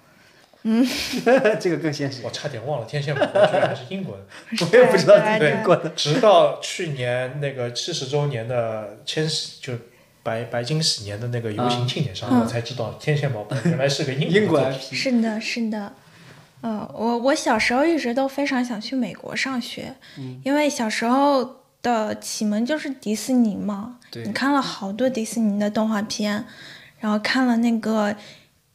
[0.66, 0.86] 嗯，
[1.60, 2.22] 这个更现实。
[2.24, 4.22] 我差点忘了天线宝宝居然还是英国的，
[4.72, 5.90] 我也不知道是英国的。
[5.90, 9.74] 直到去年那个七十周年的千禧，就
[10.22, 14.72] 白白金禧年的那个游行庆典上，我才知道天线宝宝原来是个英国。
[14.72, 15.92] 是的，是的。
[16.62, 19.94] 嗯，我我小时候一直都非常想去美国上学，
[20.42, 23.98] 因为小时候的启蒙就是迪士尼嘛。
[24.12, 26.46] 你看了好多迪士尼的动画片，
[27.00, 28.16] 然后看了那个。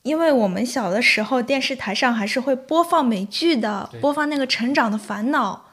[0.03, 5.65] 因为我们小的时候，电视台上还是会播放美剧的，播放那个《成长的烦恼》。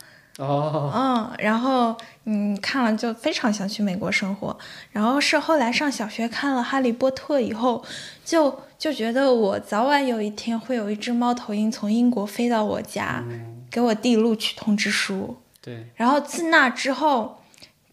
[0.44, 0.92] 哦。
[0.94, 4.58] 嗯，然后嗯看了就非常想去美国生活。
[4.90, 7.84] 然后是后来上小学看了《哈利波特》以后，
[8.24, 13.24] 就就觉得我早晚有一天会有一只猫头鹰从英国飞到我家，
[13.70, 15.36] 给我递录取通知书。
[15.62, 15.86] 对。
[15.94, 17.42] 然后自那之后，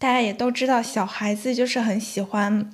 [0.00, 2.70] 大家也都知道，小孩子就是很喜欢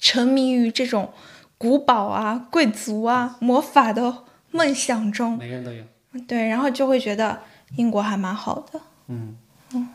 [0.00, 1.12] 沉迷于这种。
[1.58, 5.84] 古堡啊，贵族啊，魔法的梦想中，每个人都有。
[6.26, 7.40] 对，然后就会觉得
[7.76, 8.80] 英国还蛮好的。
[9.08, 9.36] 嗯
[9.74, 9.88] 嗯。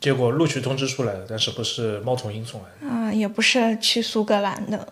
[0.00, 2.94] 结果录取通知出来了，但是不是猫头鹰送来的？
[2.94, 4.86] 啊，也不是去苏格兰的。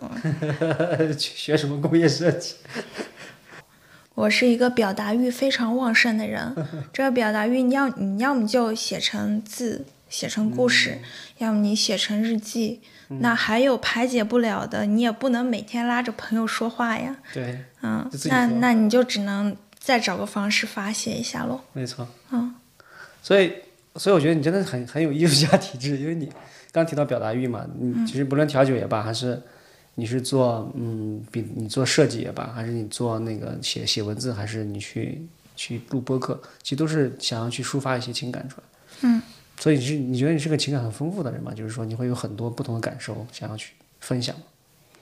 [1.17, 2.55] 学什么工业设计？
[4.15, 6.55] 我是一个表达欲非常旺盛的人。
[6.91, 10.99] 这个表达欲，你要你要么就写成字，写成故事，
[11.37, 12.81] 要么你写成日记。
[13.07, 17.15] 那还有排解不了的，你也不能每天拉着朋友说话呀。
[17.33, 21.61] 对，嗯，那那你就只能再找个方式发泄一下喽。
[21.73, 22.07] 没错。
[22.31, 22.55] 嗯，
[23.21, 23.51] 所以，
[23.95, 26.31] 所以我觉得你真的很很有艺术家体质，因为你
[26.71, 29.39] 刚提到表达欲嘛，你其实不论调酒也罢，还是
[29.95, 38.63] 你是做嗯，比你做设计也罢，还是你做那个写写文字，还是你去去录播客，其实都是想要去抒发一些情感出来。
[39.01, 39.21] 嗯。
[39.57, 41.53] 所以你是你觉得你是个情感很丰富的人吗？
[41.53, 44.35] 就是说你会有很多不同的感受想要去分享。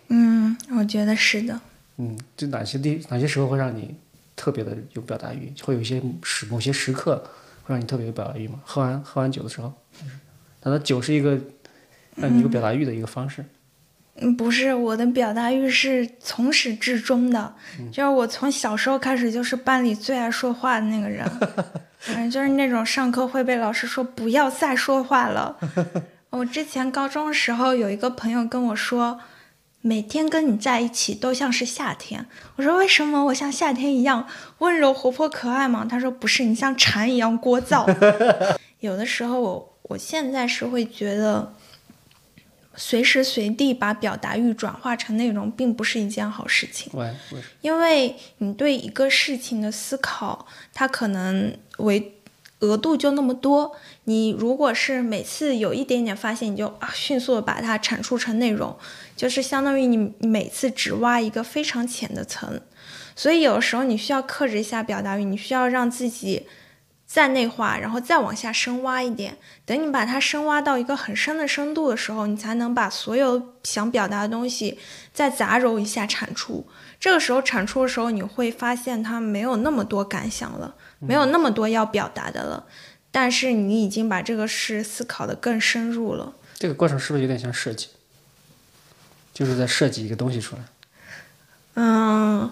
[0.10, 1.60] 嗯，我觉得是的。
[1.98, 3.96] 嗯，就哪些地哪些时候会让你
[4.36, 5.52] 特别的有表达欲？
[5.64, 7.18] 会有一些时某些时刻
[7.64, 8.60] 会让你特别有表达欲吗？
[8.66, 9.74] 喝完喝完酒的时候，
[10.64, 11.40] 难道酒是一个
[12.16, 13.46] 让你有表达欲的一个方式？
[14.16, 17.56] 嗯，不是，我的表达欲是从始至终的，
[17.92, 21.26] 就是我从小时候开始就是班里最爱说话的那个人。
[22.02, 25.58] 反正，就是那种上课会被老师说不要再说话了。
[26.32, 29.20] 我之前高中的时候有一个朋友跟我说，
[29.82, 32.26] 每天跟你在一起都像是夏天。
[32.56, 35.86] 我说为什么我像夏天一样温柔活泼可爱吗？
[35.90, 37.86] 他说不是，你像蝉一样聒噪。
[38.82, 41.54] 有的时候我我现在是会觉得。
[42.76, 46.92] 随时随地把表达欲转化成内容，并不是一件好事情。
[47.62, 52.16] 因为你对一个事情的思考，它可能为
[52.60, 53.76] 额度就那么多。
[54.06, 58.78] 你如果是每次有一点点发现，你就啊迅速的把它产出成内容，
[59.18, 62.62] 就是相当于你你每次只挖一个非常浅的层。
[63.16, 66.48] 所以有的时候你需要克制一下表达欲，你需要让自己。
[67.14, 69.38] 再内化，然后再往下深挖一点。
[69.66, 74.80] 等你把它深挖到一个很深的深度的时候，你才能把所有想表达的东西
[75.14, 76.66] 再杂糅一下产出。
[77.02, 82.66] 这个时候产出的时候，你会发现它没有那么多感想了，没有那么多要表达的了。
[83.12, 86.32] 但是你已经把这个事思考的更深入了。
[86.58, 87.90] 这个过程是不是有点像设计？
[89.34, 90.62] 就是在设计一个东西出来。
[91.74, 92.50] 嗯。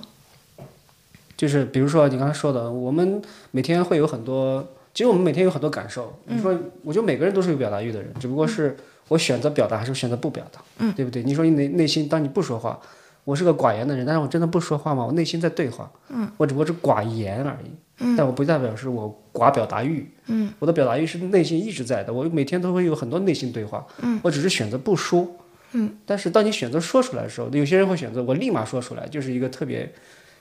[1.40, 3.22] 就是比如说你刚才说的，我们
[3.52, 4.62] 每天会有很多，
[4.94, 6.14] 其实我们每天有很多感受。
[6.26, 8.76] 你说，我觉得每个人都是有表达欲的人，只不过是
[9.08, 11.24] 我选择表达还是选择不表达，嗯，对不对？
[11.24, 12.78] 你说你内内心，当你不说话，
[13.24, 15.06] 我是个寡言的人，但是我真的不说话吗？
[15.06, 25.26] 我内心在对话，嗯，我只不过是寡言而已，嗯，但我不代表是我寡表达欲，嗯，我的表达欲是内心一直在的，我每天都会有很多内心对话，嗯，我只是选择不说，
[25.72, 29.90] 嗯，但是当你选择说出来的时候，有些人会选择我立马说出来，就是一个特别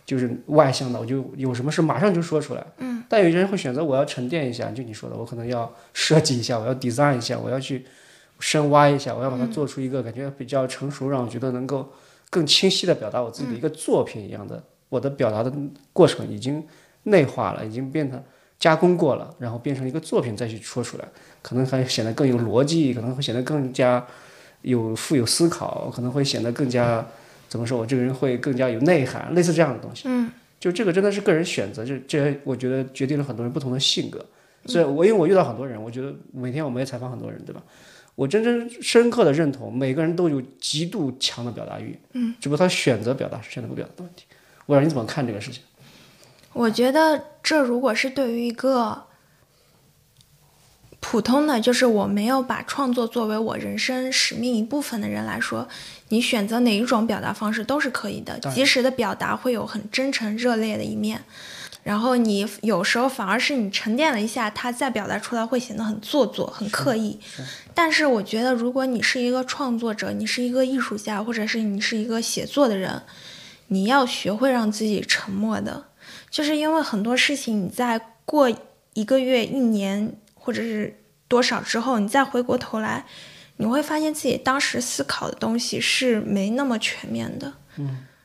[0.08, 2.66] 就是外向的，我就有什么事马上就说出来。
[2.78, 7.84] 嗯，但有些人会选择我要沉淀一下，就你说的，我可能要设计一下，我要 design 一下，我要去
[8.40, 11.86] 深挖一下，我要把它做出一个感觉比较成熟，让我觉得能够
[12.30, 15.52] 更清晰的表达我自己的一个作品一样的，我的表达的
[15.92, 16.66] 过程已经
[17.02, 18.18] 内化了，已经变成
[18.58, 21.04] 加工过了，然后变成一个作品再去说出来，
[21.42, 24.02] 可能还显得更有逻辑，可能会显得更加
[24.62, 27.06] 有富有思考，可能会显得更加
[27.48, 30.02] 怎么说，我这个人会更加有内涵，类似这样的东西。
[30.06, 30.30] 嗯，
[30.60, 34.24] 就这个真的是个人选择，这这我觉得决定了很多人不同的性格。
[34.66, 37.62] 所以我因为我遇到很多人，我觉得每天我们也采访很多人，对吧？
[38.14, 44.24] 我真正深刻的认同，每个人都有极度强的表达欲，嗯，只不过他选择表达是选择不表达的问题。
[44.66, 45.62] 我让你怎么看这个事情？
[46.52, 49.04] 我觉得这如果是对于一个
[51.10, 55.66] 普通的，就是我没有把创作作为我人生使命一部分的人来说，
[56.10, 58.38] 你选择哪一种表达方式都是可以的。
[58.50, 61.22] 及时的表达会有很真诚热烈的一面，
[61.82, 67.18] 然后你有时候反而是你沉淀了一下，它再表达出来会显得很做作、很刻意。
[67.72, 73.00] 但是我觉得，如果你是一个创作者，你是一个艺术家，或者是你是一个写作的人，
[73.68, 75.86] 你要学会让自己沉默的，
[76.30, 78.52] 就是因为很多事情你在过
[78.92, 80.97] 一个月、一年或者是
[81.28, 83.04] 多少之后，你再回过头来，
[83.58, 87.52] 你会发现自己当时思考的东西是没那么全面的。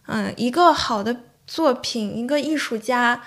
[0.08, 3.22] 嗯一个好的作品，一个艺术家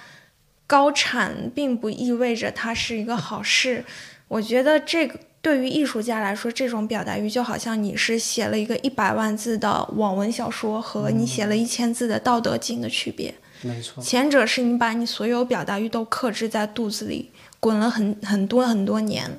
[0.66, 3.84] 高产，并不意味着它是一个 好事。
[4.28, 13.32] 我觉得这个对于艺术家来说，这种表达欲就好像你是写了一个一百万字的网文小说和你写了一千字的《道德经》的区别。
[13.62, 19.38] 没错，前者是你把你所有表达欲都克制在肚子里，滚了很很多很多年，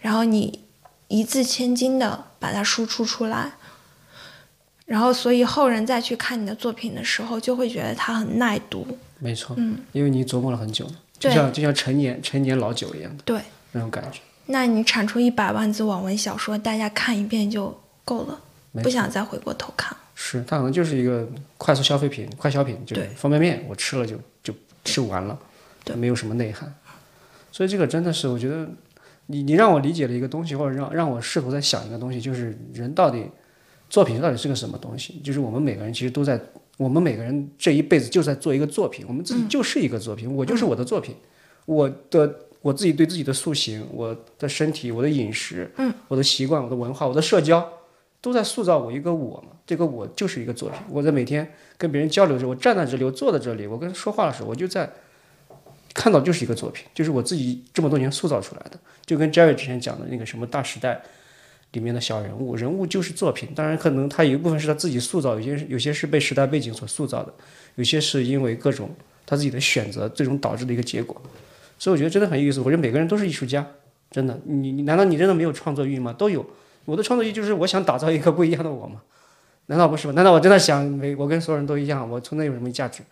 [0.00, 0.64] 然后你
[1.08, 3.52] 一字千金的把它输出出来，
[4.86, 8.86] 然后所以后人再去看你的作品的时候，就会觉得它很耐读。
[9.18, 10.86] 没错，嗯，因为你琢磨了很久，
[11.18, 13.40] 就像就像陈年陈年老酒一样的对，
[13.72, 14.20] 那种感觉。
[14.46, 18.40] 那你产出一百万字网文小说，大家看一遍就够了，
[18.82, 19.96] 不想再回过头看。
[20.14, 24.52] 是，它可能就是一个快速消费品、快消品，就是方便面，我吃了就就
[24.84, 25.38] 吃完了，
[25.84, 26.74] 对没有什么内涵。
[27.52, 28.68] 所以这个真的是，我觉得
[29.30, 33.24] 你你让我理解了一个东西，或者让让我试图在想一个东西，就是人到底
[33.88, 35.20] 作品到底是个什么东西？
[35.24, 36.40] 就是我们每个人其实都在，
[36.76, 41.14] 我们每个人这一辈子就在做一个作品，我们自己就是一个作品，我就是我的作品，
[41.66, 47.66] 我的我自己对自己的塑形，我的身体，我的饮食，嗯，我的习惯，我的文化，我的社交。
[48.22, 50.78] 都在塑造我一个我嘛，这个我就是一个作品。
[50.90, 54.92] 我在每天跟别人交流的时候，我站在这里，我坐在这里，我跟人说话的时候，我就在
[55.94, 58.78] 看到就是一个作品，就是我自己这么多年塑造出来的。
[59.04, 61.00] 就跟 Jerry 之前讲的那个什么大时代
[61.72, 63.48] 里面的小人物，人物就是作品。
[63.54, 67.34] 当然，可能他有一部分是他自己塑造，有些有些是被时代背景所塑造的，
[67.74, 68.90] 有些是因为各种
[69.26, 71.20] 他自己的选择最终导致的一个结果。
[71.78, 72.60] 所以我觉得真的很有意思。
[72.60, 73.66] 我觉得每个人都是艺术家，
[74.10, 74.38] 真的。
[74.44, 76.12] 你你难道你真的没有创作欲吗？
[76.12, 76.44] 都有。
[76.84, 79.02] 我的创作欲就是我想打造一个不一样的我吗？
[79.66, 80.12] 难道不是吗？
[80.14, 82.08] 难道我真的想每我跟所有人都一样？
[82.08, 83.02] 我存在有什么价值？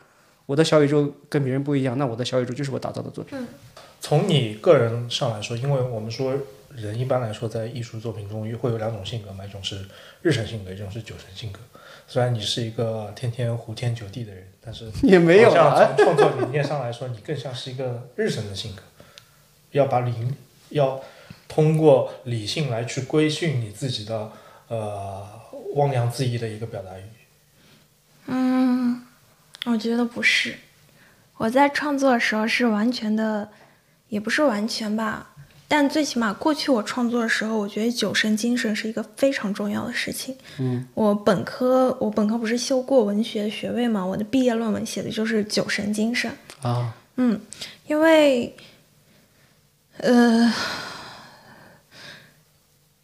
[0.49, 3.39] 我的小宇宙跟别人不一样，那我的小宇宙就是我打造的作品。
[4.01, 6.33] 从你个人上来说，因为我们说
[6.75, 9.85] 人一般来说在艺术作品中会有两种性格嘛，一种是
[10.23, 11.61] 日神性格，一种是酒神性格。
[12.07, 18.83] 虽然你是一个天天胡天酒地的人，但是 也没有像啊，从创作理念上来说，你更像是一个日神的性格，
[19.73, 20.15] 要把理
[20.71, 20.99] 要
[21.47, 24.31] 通过理性来去规训你自己的
[24.69, 25.29] 呃
[25.75, 27.03] 汪洋恣意的一个表达欲。
[28.29, 29.03] 嗯，
[29.71, 30.57] 我觉得不是。
[31.37, 33.49] 我在创作的时候是完全的，
[34.09, 35.31] 也不是完全吧，
[35.69, 40.37] 但最起码过去我创作的时候，我觉得酒神精神是一个非常重要的事情。
[40.59, 46.33] 嗯，我本科我本科不是修过文学学位嘛，我的毕业论文写的就是酒神精神。
[46.63, 47.41] 啊，嗯，
[47.87, 48.57] 因为，
[49.99, 50.53] 呃，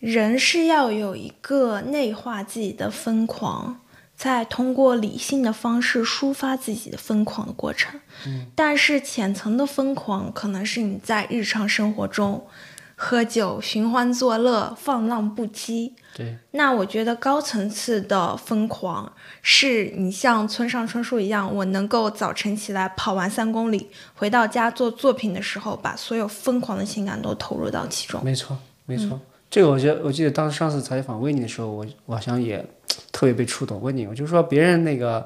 [0.00, 3.80] 人是要有一个内化自己的疯狂，
[4.16, 8.00] 再通过理性的方式抒发自己的疯狂的过程。
[8.26, 12.46] 嗯，但是浅层的疯狂可能是你在日常生活中
[12.96, 15.92] 喝酒、寻欢作乐、放浪不羁。
[16.16, 19.12] 对，那我觉得高层次的疯狂
[19.42, 28.22] 是你像村上春树一样，我能够早晨起来跑完三公里，回到家做作品的时候，把所有疯狂的情感都投入到其中。
[28.24, 28.56] 没错，
[28.86, 29.20] 没错。
[29.54, 32.58] 这个我觉得，我记得当时上次采访维尼的时候，我我好像也
[33.12, 33.80] 特别被触动。
[33.80, 35.24] 问你，我就说别人那个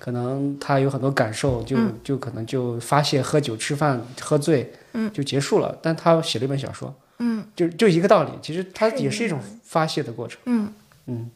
[0.00, 5.78] 可能他有很多感受，就、就可能就发泄、喝酒、吃饭、喝醉，嗯，就结束了。
[5.80, 10.40] 但他写了一本小说，嗯，就就一个道理，其实它是一个也是一种发泄的过程。
[10.46, 10.72] 嗯
[11.06, 11.30] 嗯，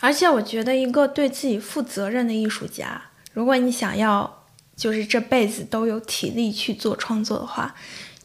[0.00, 3.00] 而且我觉得一个对自己负责任的艺术家，
[3.32, 4.42] 如果你想要
[4.74, 7.76] 就是这辈子都有体力去做创作的话，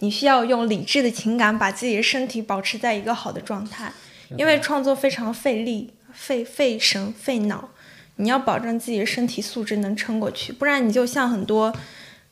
[0.04, 3.89] 你需要用理智的情感把自己的身体保持在一个好的状态，
[4.36, 7.70] 因为创作非常费力、费费神、费脑，
[8.18, 11.74] 你要保证自己的身体素质能撑过去，不然你就像很多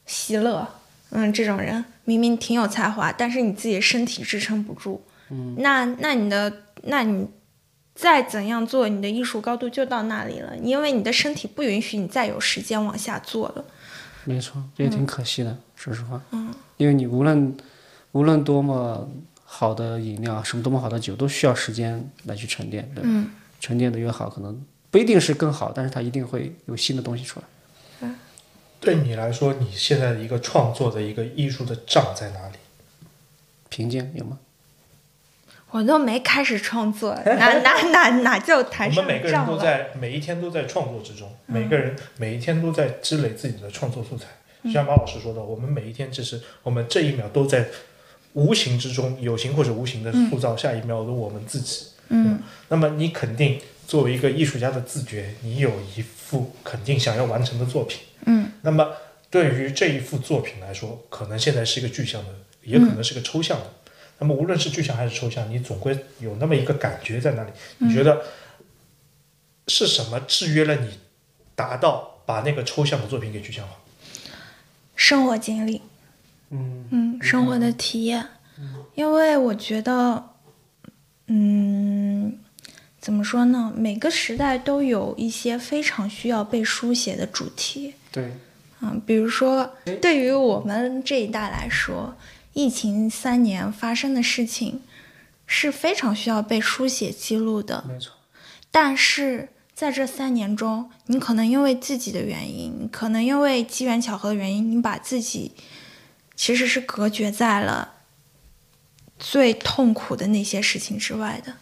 [0.05, 0.67] 席勒，
[1.11, 7.25] 嗯，这种人明明挺有才华，但是你自己的身体支撑不住，嗯，那那你的那你。
[7.93, 13.65] 再怎样做，你的艺术高度就到那里了，因为你的身体不允许你再有时间往下做了。
[14.25, 16.21] 没错，这也挺可惜的，说实话。
[16.31, 16.53] 嗯。
[16.77, 17.57] 因为你无论
[18.11, 19.09] 无论多么
[19.43, 23.09] 好的饮料，什么多么好的酒，都需要时间来去沉淀，对吧？
[23.11, 23.29] 嗯。
[23.59, 24.59] 沉淀的越好，可能
[24.89, 27.45] 不一定是更好，但是它一定会有新的东西出来。
[28.01, 28.15] 嗯。
[28.79, 32.55] 对你来说，你现在的一个创作的一个艺术的障在哪里？
[33.69, 34.39] 瓶颈有吗？
[35.71, 39.57] 我都没开始创作，哪哪哪哪就谈我们每个人都。
[39.57, 44.25] 在每一天都在创作之中，嗯每个人每一天都在积累自己的创作素材。
[44.63, 47.65] 就像马老师说的，我们每一天其实我们这一秒都在
[48.33, 51.87] 无形之中，有形或者无形的塑造下一秒的我们自己。
[52.09, 58.01] 嗯那么你肯定作为一个艺术家的自觉，你有一幅肯定想要完成的作品。
[58.25, 58.89] 嗯那么
[59.29, 62.29] 对于这一幅作品来说，可能现在是一个具象的，
[62.63, 63.65] 也可能是个抽象的。
[64.21, 67.49] 那么无论是具象还是抽象，你总归有那么一个感觉在那里。
[67.79, 68.21] 你觉得
[69.67, 70.99] 是什么制约了你，
[71.55, 73.73] 达到把那个抽象的作品给具象化？
[74.95, 75.81] 生活经历，
[76.51, 78.23] 嗯嗯，生活的体验，
[78.93, 80.23] 因为我觉得，
[81.25, 82.37] 嗯，
[82.99, 83.73] 怎么说呢？
[83.75, 88.31] 每个时代都有一些非常需要被书写的主题，对，
[88.81, 89.67] 嗯，比如说
[89.99, 92.15] 对于我们这一代来说，
[92.53, 94.81] 疫情三年发生的事情
[95.45, 97.83] 是非常需要被书写记录的。
[97.87, 98.13] 没错。
[98.69, 105.53] 但是在这三年中，你可能因为自己的原因，可能因为机缘巧合的原因，你把自己
[106.35, 107.93] 其实是隔绝在了
[109.17, 111.55] 最痛苦的那些事情之外的。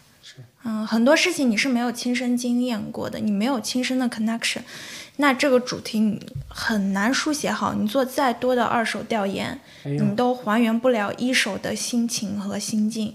[0.62, 4.60] 嗯，很多事情你是没有亲身经验过的，你没有亲身的 connection，
[5.16, 7.72] 那这个主题你很难书写好。
[7.72, 13.14] 你做再多的二手调研，你都还原不了一手的心情和心境。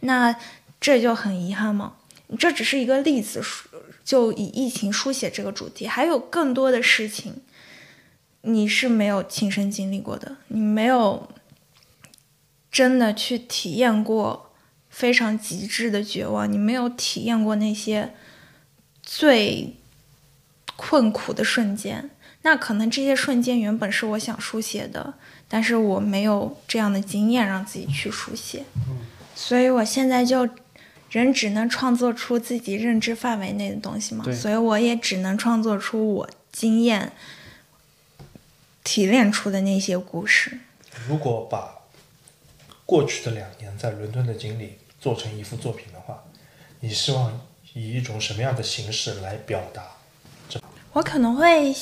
[0.00, 0.34] 那
[0.80, 1.94] 这就很遗憾嘛。
[2.38, 3.68] 这只是一个例子，书
[4.02, 7.34] 就以疫情书写这个主题，还有更多的事情，
[8.40, 11.28] 你是没有亲身经历过的，你没有
[12.72, 14.45] 真的去体验过
[14.96, 18.14] 非常极致的绝望，你没有体验过那些
[19.02, 19.74] 最
[20.74, 22.08] 困苦的瞬间。
[22.40, 25.12] 那可能这些瞬间原本是我想书写的，
[25.48, 28.64] 但是我没有这样的经验让自己去书写，
[29.34, 30.48] 所以我现在就
[31.10, 37.12] 人只能创作出自己认知范围内的东西嘛，所以我也只能创作出我经验
[38.82, 40.60] 提炼出的那些故事。
[41.06, 41.82] 如果把
[42.86, 46.22] 过去的两年在伦敦的经历做成一幅作品的话，
[46.80, 47.40] 你希望
[47.74, 49.82] 以一种什么样的形式来表达？
[50.92, 51.74] 我可能会，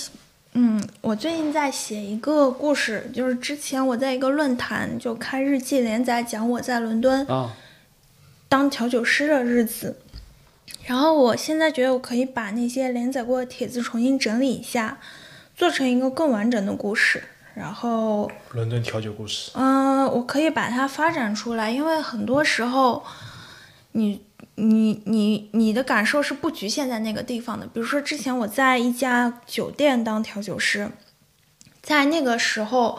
[0.54, 7.54] 嗯，我最近在写一个故事，就是之前我在一个论坛就开日记连载，讲我在伦敦啊，
[8.48, 10.00] 当调酒师的日子。
[10.84, 14.98] 然后我现在觉得我可以把那些连载过的帖子重新整理一下，
[15.56, 17.22] 做成一个更完整的故事。
[17.54, 23.04] 然后，伦敦调酒故事，嗯、我可以把它发展出来，因为很多时候，
[23.92, 24.24] 你
[24.56, 27.64] 你你你的感受是不局限在那个地方的。
[27.66, 30.90] 比如说，之前我在一家酒店当调酒师，
[31.80, 32.98] 在那个时候，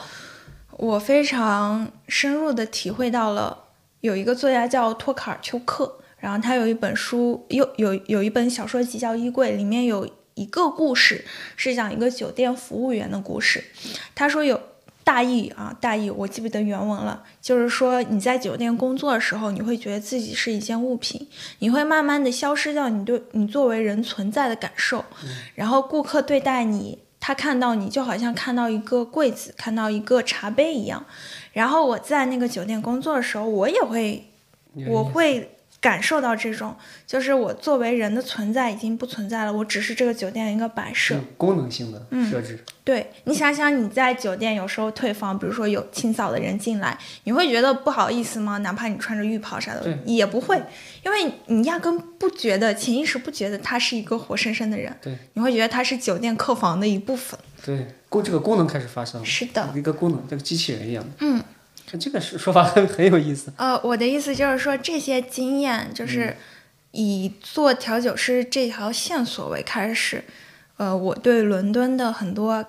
[0.72, 3.66] 我非常深入的体会到了
[4.00, 11.26] 有一个作家叫托卡尔丘克，然后他有一本书，有有有一本小说集叫《衣柜》，里面有一个故事
[11.56, 13.64] 是讲一个酒店服务员的故事。
[14.14, 14.62] 他说有
[15.04, 21.28] 大意啊，大意我记不得原文了，就是说你在酒店工作的时候，你会觉得自己是一件物品，
[21.60, 25.06] 你会慢慢的消失掉你对你作为人存在的感受，
[25.54, 31.06] 然后顾客对待你，他看到你就好像看到一个柜子，看到一个茶杯一样。
[31.54, 34.28] 然后我在那个酒店工作的时候，我也会，
[34.90, 35.55] 我会
[35.86, 36.76] 感受到这种，
[37.06, 41.16] 就是我作为人的存在已经不存在了，我只是这个酒店的一个摆设。
[41.38, 48.58] 功能性的嗯设置，对你想想，你在酒店有时候退房，比如说有清扫的人进来，你会觉得不好意思吗？
[48.58, 50.60] 哪怕你穿着浴袍啥的对，也不会，
[51.04, 57.40] 因为你压根不觉得，潜意识不觉得他是一个活生生的人，对你会觉得他是酒店客房的一部分。
[57.64, 61.10] 对，功这个功能开始发生了，是的，一个功能，这个机器人一样的。
[61.20, 61.44] 嗯，
[62.00, 63.52] 这个是说法很很有意思。
[63.58, 66.36] 呃，我的意思就是说，这些经验就是
[66.92, 70.24] 以做调酒师这条线索为开始，
[70.78, 72.66] 呃，我对伦敦的很多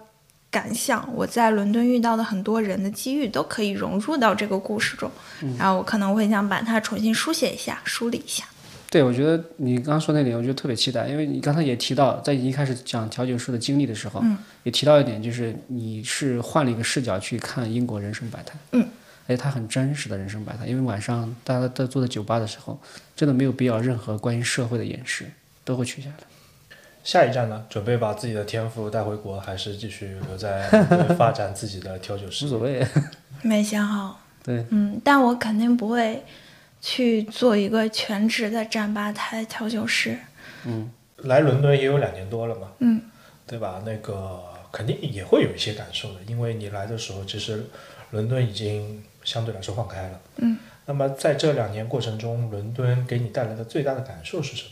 [0.50, 5.10] 感想，我在伦敦遇到的很多人的机遇，都可以融入到这个故事中。
[5.58, 8.44] 然后我可能会想把它重新书写一下，梳理一下。
[8.88, 14.22] 对，我觉得你刚刚说那点，我觉得特别期待，因为你刚才也提到，在一开始讲调酒师的经历的时候，
[14.62, 18.88] 也提到一点，就是你是换了一个视角去看英国人生百态，嗯，
[19.26, 22.78] 而且它很真实的人生百态，因为晚上大家都坐在酒吧的时候，
[23.14, 25.26] 真的没有必要任何关于社会的掩饰，
[25.64, 26.16] 都会取下来。
[27.02, 27.64] 下一站呢？
[27.68, 30.68] 准备把自己的天赋带回国，还是继续留在
[31.16, 32.46] 发展自己的调酒师？
[32.46, 32.84] 无所谓，
[33.42, 34.20] 没想好。
[34.42, 36.24] 对，嗯，但我肯定不会
[36.80, 40.18] 去做一个全职的站吧台调酒师。
[40.64, 43.00] 嗯，来伦敦也有两年多了嘛，嗯，
[43.46, 43.82] 对吧？
[43.86, 47.64] 那个肯定也会有一些感受的，因为你来的时候，其实
[48.10, 50.20] 伦敦已经相对来说放开了。
[50.36, 50.56] 嗯，
[50.86, 54.70] 那么在这两年过程中，伦敦给你带来的最大的感受是什么？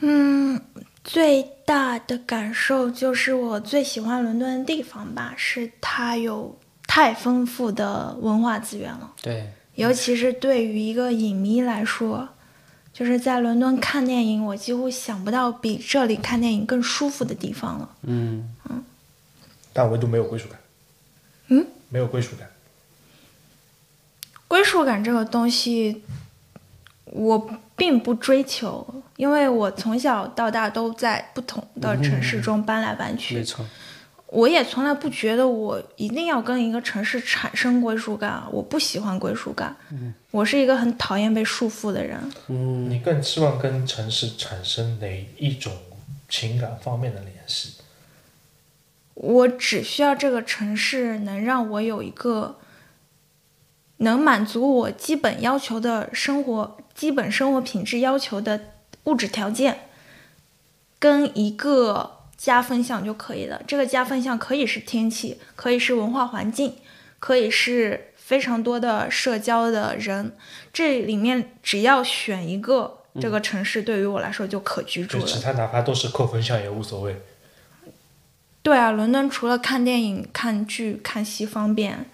[0.00, 0.60] 嗯，
[1.02, 9.12] 最大的感受就是我最喜欢伦敦的地方吧，是它有太丰富的文化资源了。
[9.22, 12.28] 对，尤其是对于一个影迷来说，
[12.92, 17.88] 就是在伦敦看电影，我几乎想不到比这里看电影更舒服的地方了。
[18.02, 18.84] 嗯嗯，
[19.72, 20.58] 但唯独没有归属感。
[21.48, 22.50] 嗯，没有归属感。
[24.46, 26.02] 归属感这个东西，
[27.06, 28.86] 我并不追求，
[29.16, 33.34] 因为我从小到大都在不同的城市中搬来搬去。
[33.34, 33.66] 没错，
[34.28, 39.74] 我也从来不觉得我一定要跟一个城市产生归属感，我不喜欢归属感。
[40.30, 42.18] 我是一个很讨厌被束缚的人。
[42.48, 45.72] 嗯，你更希望跟城市产生哪一种
[46.28, 47.74] 情感方面的联系？
[49.14, 52.58] 我只需要这个城市能让我有一个
[53.98, 58.60] 能满足我基本要求的生活、基本生活品质要求的
[59.04, 59.88] 物质条件，
[60.98, 63.62] 跟一个加分项就可以了。
[63.66, 66.74] 这个加分项可以是天气，可以是文化环境，
[67.20, 70.36] 可以是非常多的社交的人。
[70.72, 75.22] 这里面只要选一个，这个城市对于我来说就可居住了。
[75.24, 77.22] 就其他哪怕都是扣分项也无所谓。
[78.64, 82.06] 对啊，伦敦除了看电影、看剧、看戏方便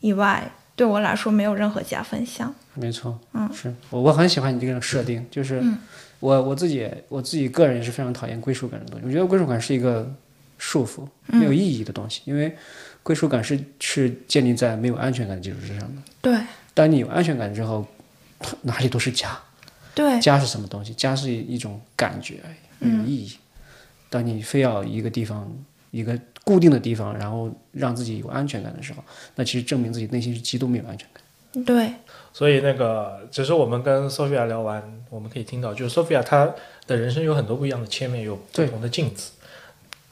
[0.00, 2.52] 以外，对我来说没有任何加分项。
[2.72, 5.78] 没错，嗯是我我很喜欢你这个设定，就是嗯
[6.20, 9.06] 我我自己我自己个人也是非常讨厌归属感的东西。
[9.06, 10.10] 我觉得归属感是一个
[10.56, 12.56] 束缚、没有意义的东西，因为
[13.02, 16.02] 归属感是是建立在没有安全感的基础之上的。
[16.22, 16.40] 对
[16.72, 17.86] 当你有安全感之后，
[18.62, 19.38] 哪里都是家。
[19.94, 20.94] 对家是什么东西？
[20.94, 23.36] 家是一种感觉而已，没有意义。
[24.08, 25.54] 当你非要一个地方、
[25.92, 29.04] 一个固定的地方，然后让自己有安全感的时候，
[29.36, 31.22] 那其实证明自己内心是极度没有安全感。
[31.64, 31.92] 对，
[32.32, 36.52] 所以那个，只是我们跟 Sophia 聊完，我们可以听到，就是 Sophia 她
[36.86, 39.32] 的人生有很多不一样的切面，有不同的镜子，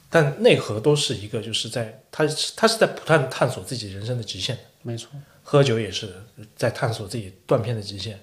[0.07, 4.55] 但内核都是一个，就是在她她是在不断探索自己人生的极限。
[4.83, 5.09] 没错，
[5.41, 6.13] 喝酒也是
[6.55, 8.19] 在探索自己断片的极限，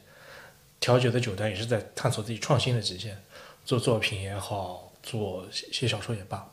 [0.79, 3.19] 调酒的酒单也是在探索自己创新的极限，
[3.65, 6.49] 做作品也好，做写写小说也罢。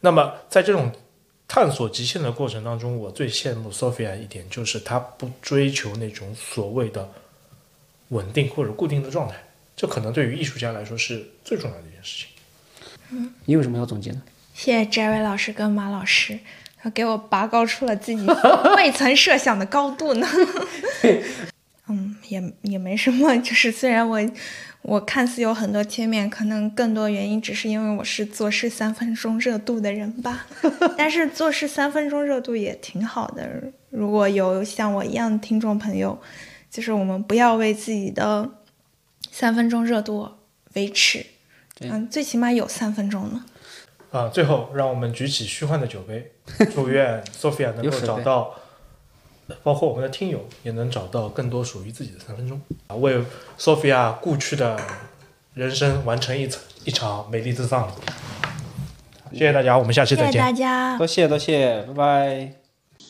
[0.00, 0.92] 那么在这种
[1.46, 7.08] 探索极限的过程当中，我最羡慕 Sophia 一点就是她不追求那种所谓的
[8.08, 9.36] 稳定或者固定的状态，
[9.76, 12.28] 这可能对于艺术家来说是最重要的一件事情。
[13.10, 14.20] 嗯你有什么要总结的？
[14.54, 16.38] 谢谢 Jerry 老师跟马老师，
[16.76, 18.26] 他给我拔高出了自己
[18.76, 20.28] 未曾设想的高度呢。
[21.88, 24.20] 嗯，也也没什么，就是虽然我
[24.88, 30.46] 我看似有很多切面，可能更多原因只是因为我是做事三分钟热度的人吧。
[30.96, 33.46] 但是做事三分钟热度也挺好的。
[33.90, 36.18] 如果有像我一样的听众朋友，
[36.70, 38.50] 就是我们不要为自己的
[39.30, 40.26] 三分钟热度
[40.72, 41.26] 维持，
[41.80, 43.44] 嗯，最起码有三分钟呢。
[44.10, 46.32] 啊，最后让我们举起虚幻的酒杯，
[46.74, 48.54] 祝愿 Sophia 能够找到，
[49.62, 53.22] 包括我们的听友也能找到更多属于自己的三分钟，啊，为
[53.58, 54.78] Sophia 故去的
[55.54, 57.92] 人生完成一场一场美丽之葬礼。
[59.32, 60.32] 谢谢大家，我们下期再见。
[60.32, 60.98] 谢谢大家。
[60.98, 62.52] 多谢多谢，拜拜。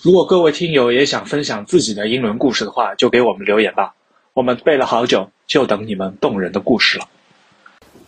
[0.03, 3.95] 如果各位听友也想分享自己的英伦故事的话，就给我们留言吧。
[4.33, 7.09] 我们背了好久，就等你们动人的故事了。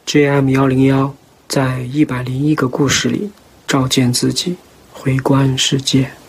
[0.07, 1.15] JM 幺零幺
[1.49, 3.33] 在一百零一个故事里
[3.67, 4.57] 照见自己，
[4.93, 6.20] 回观世界。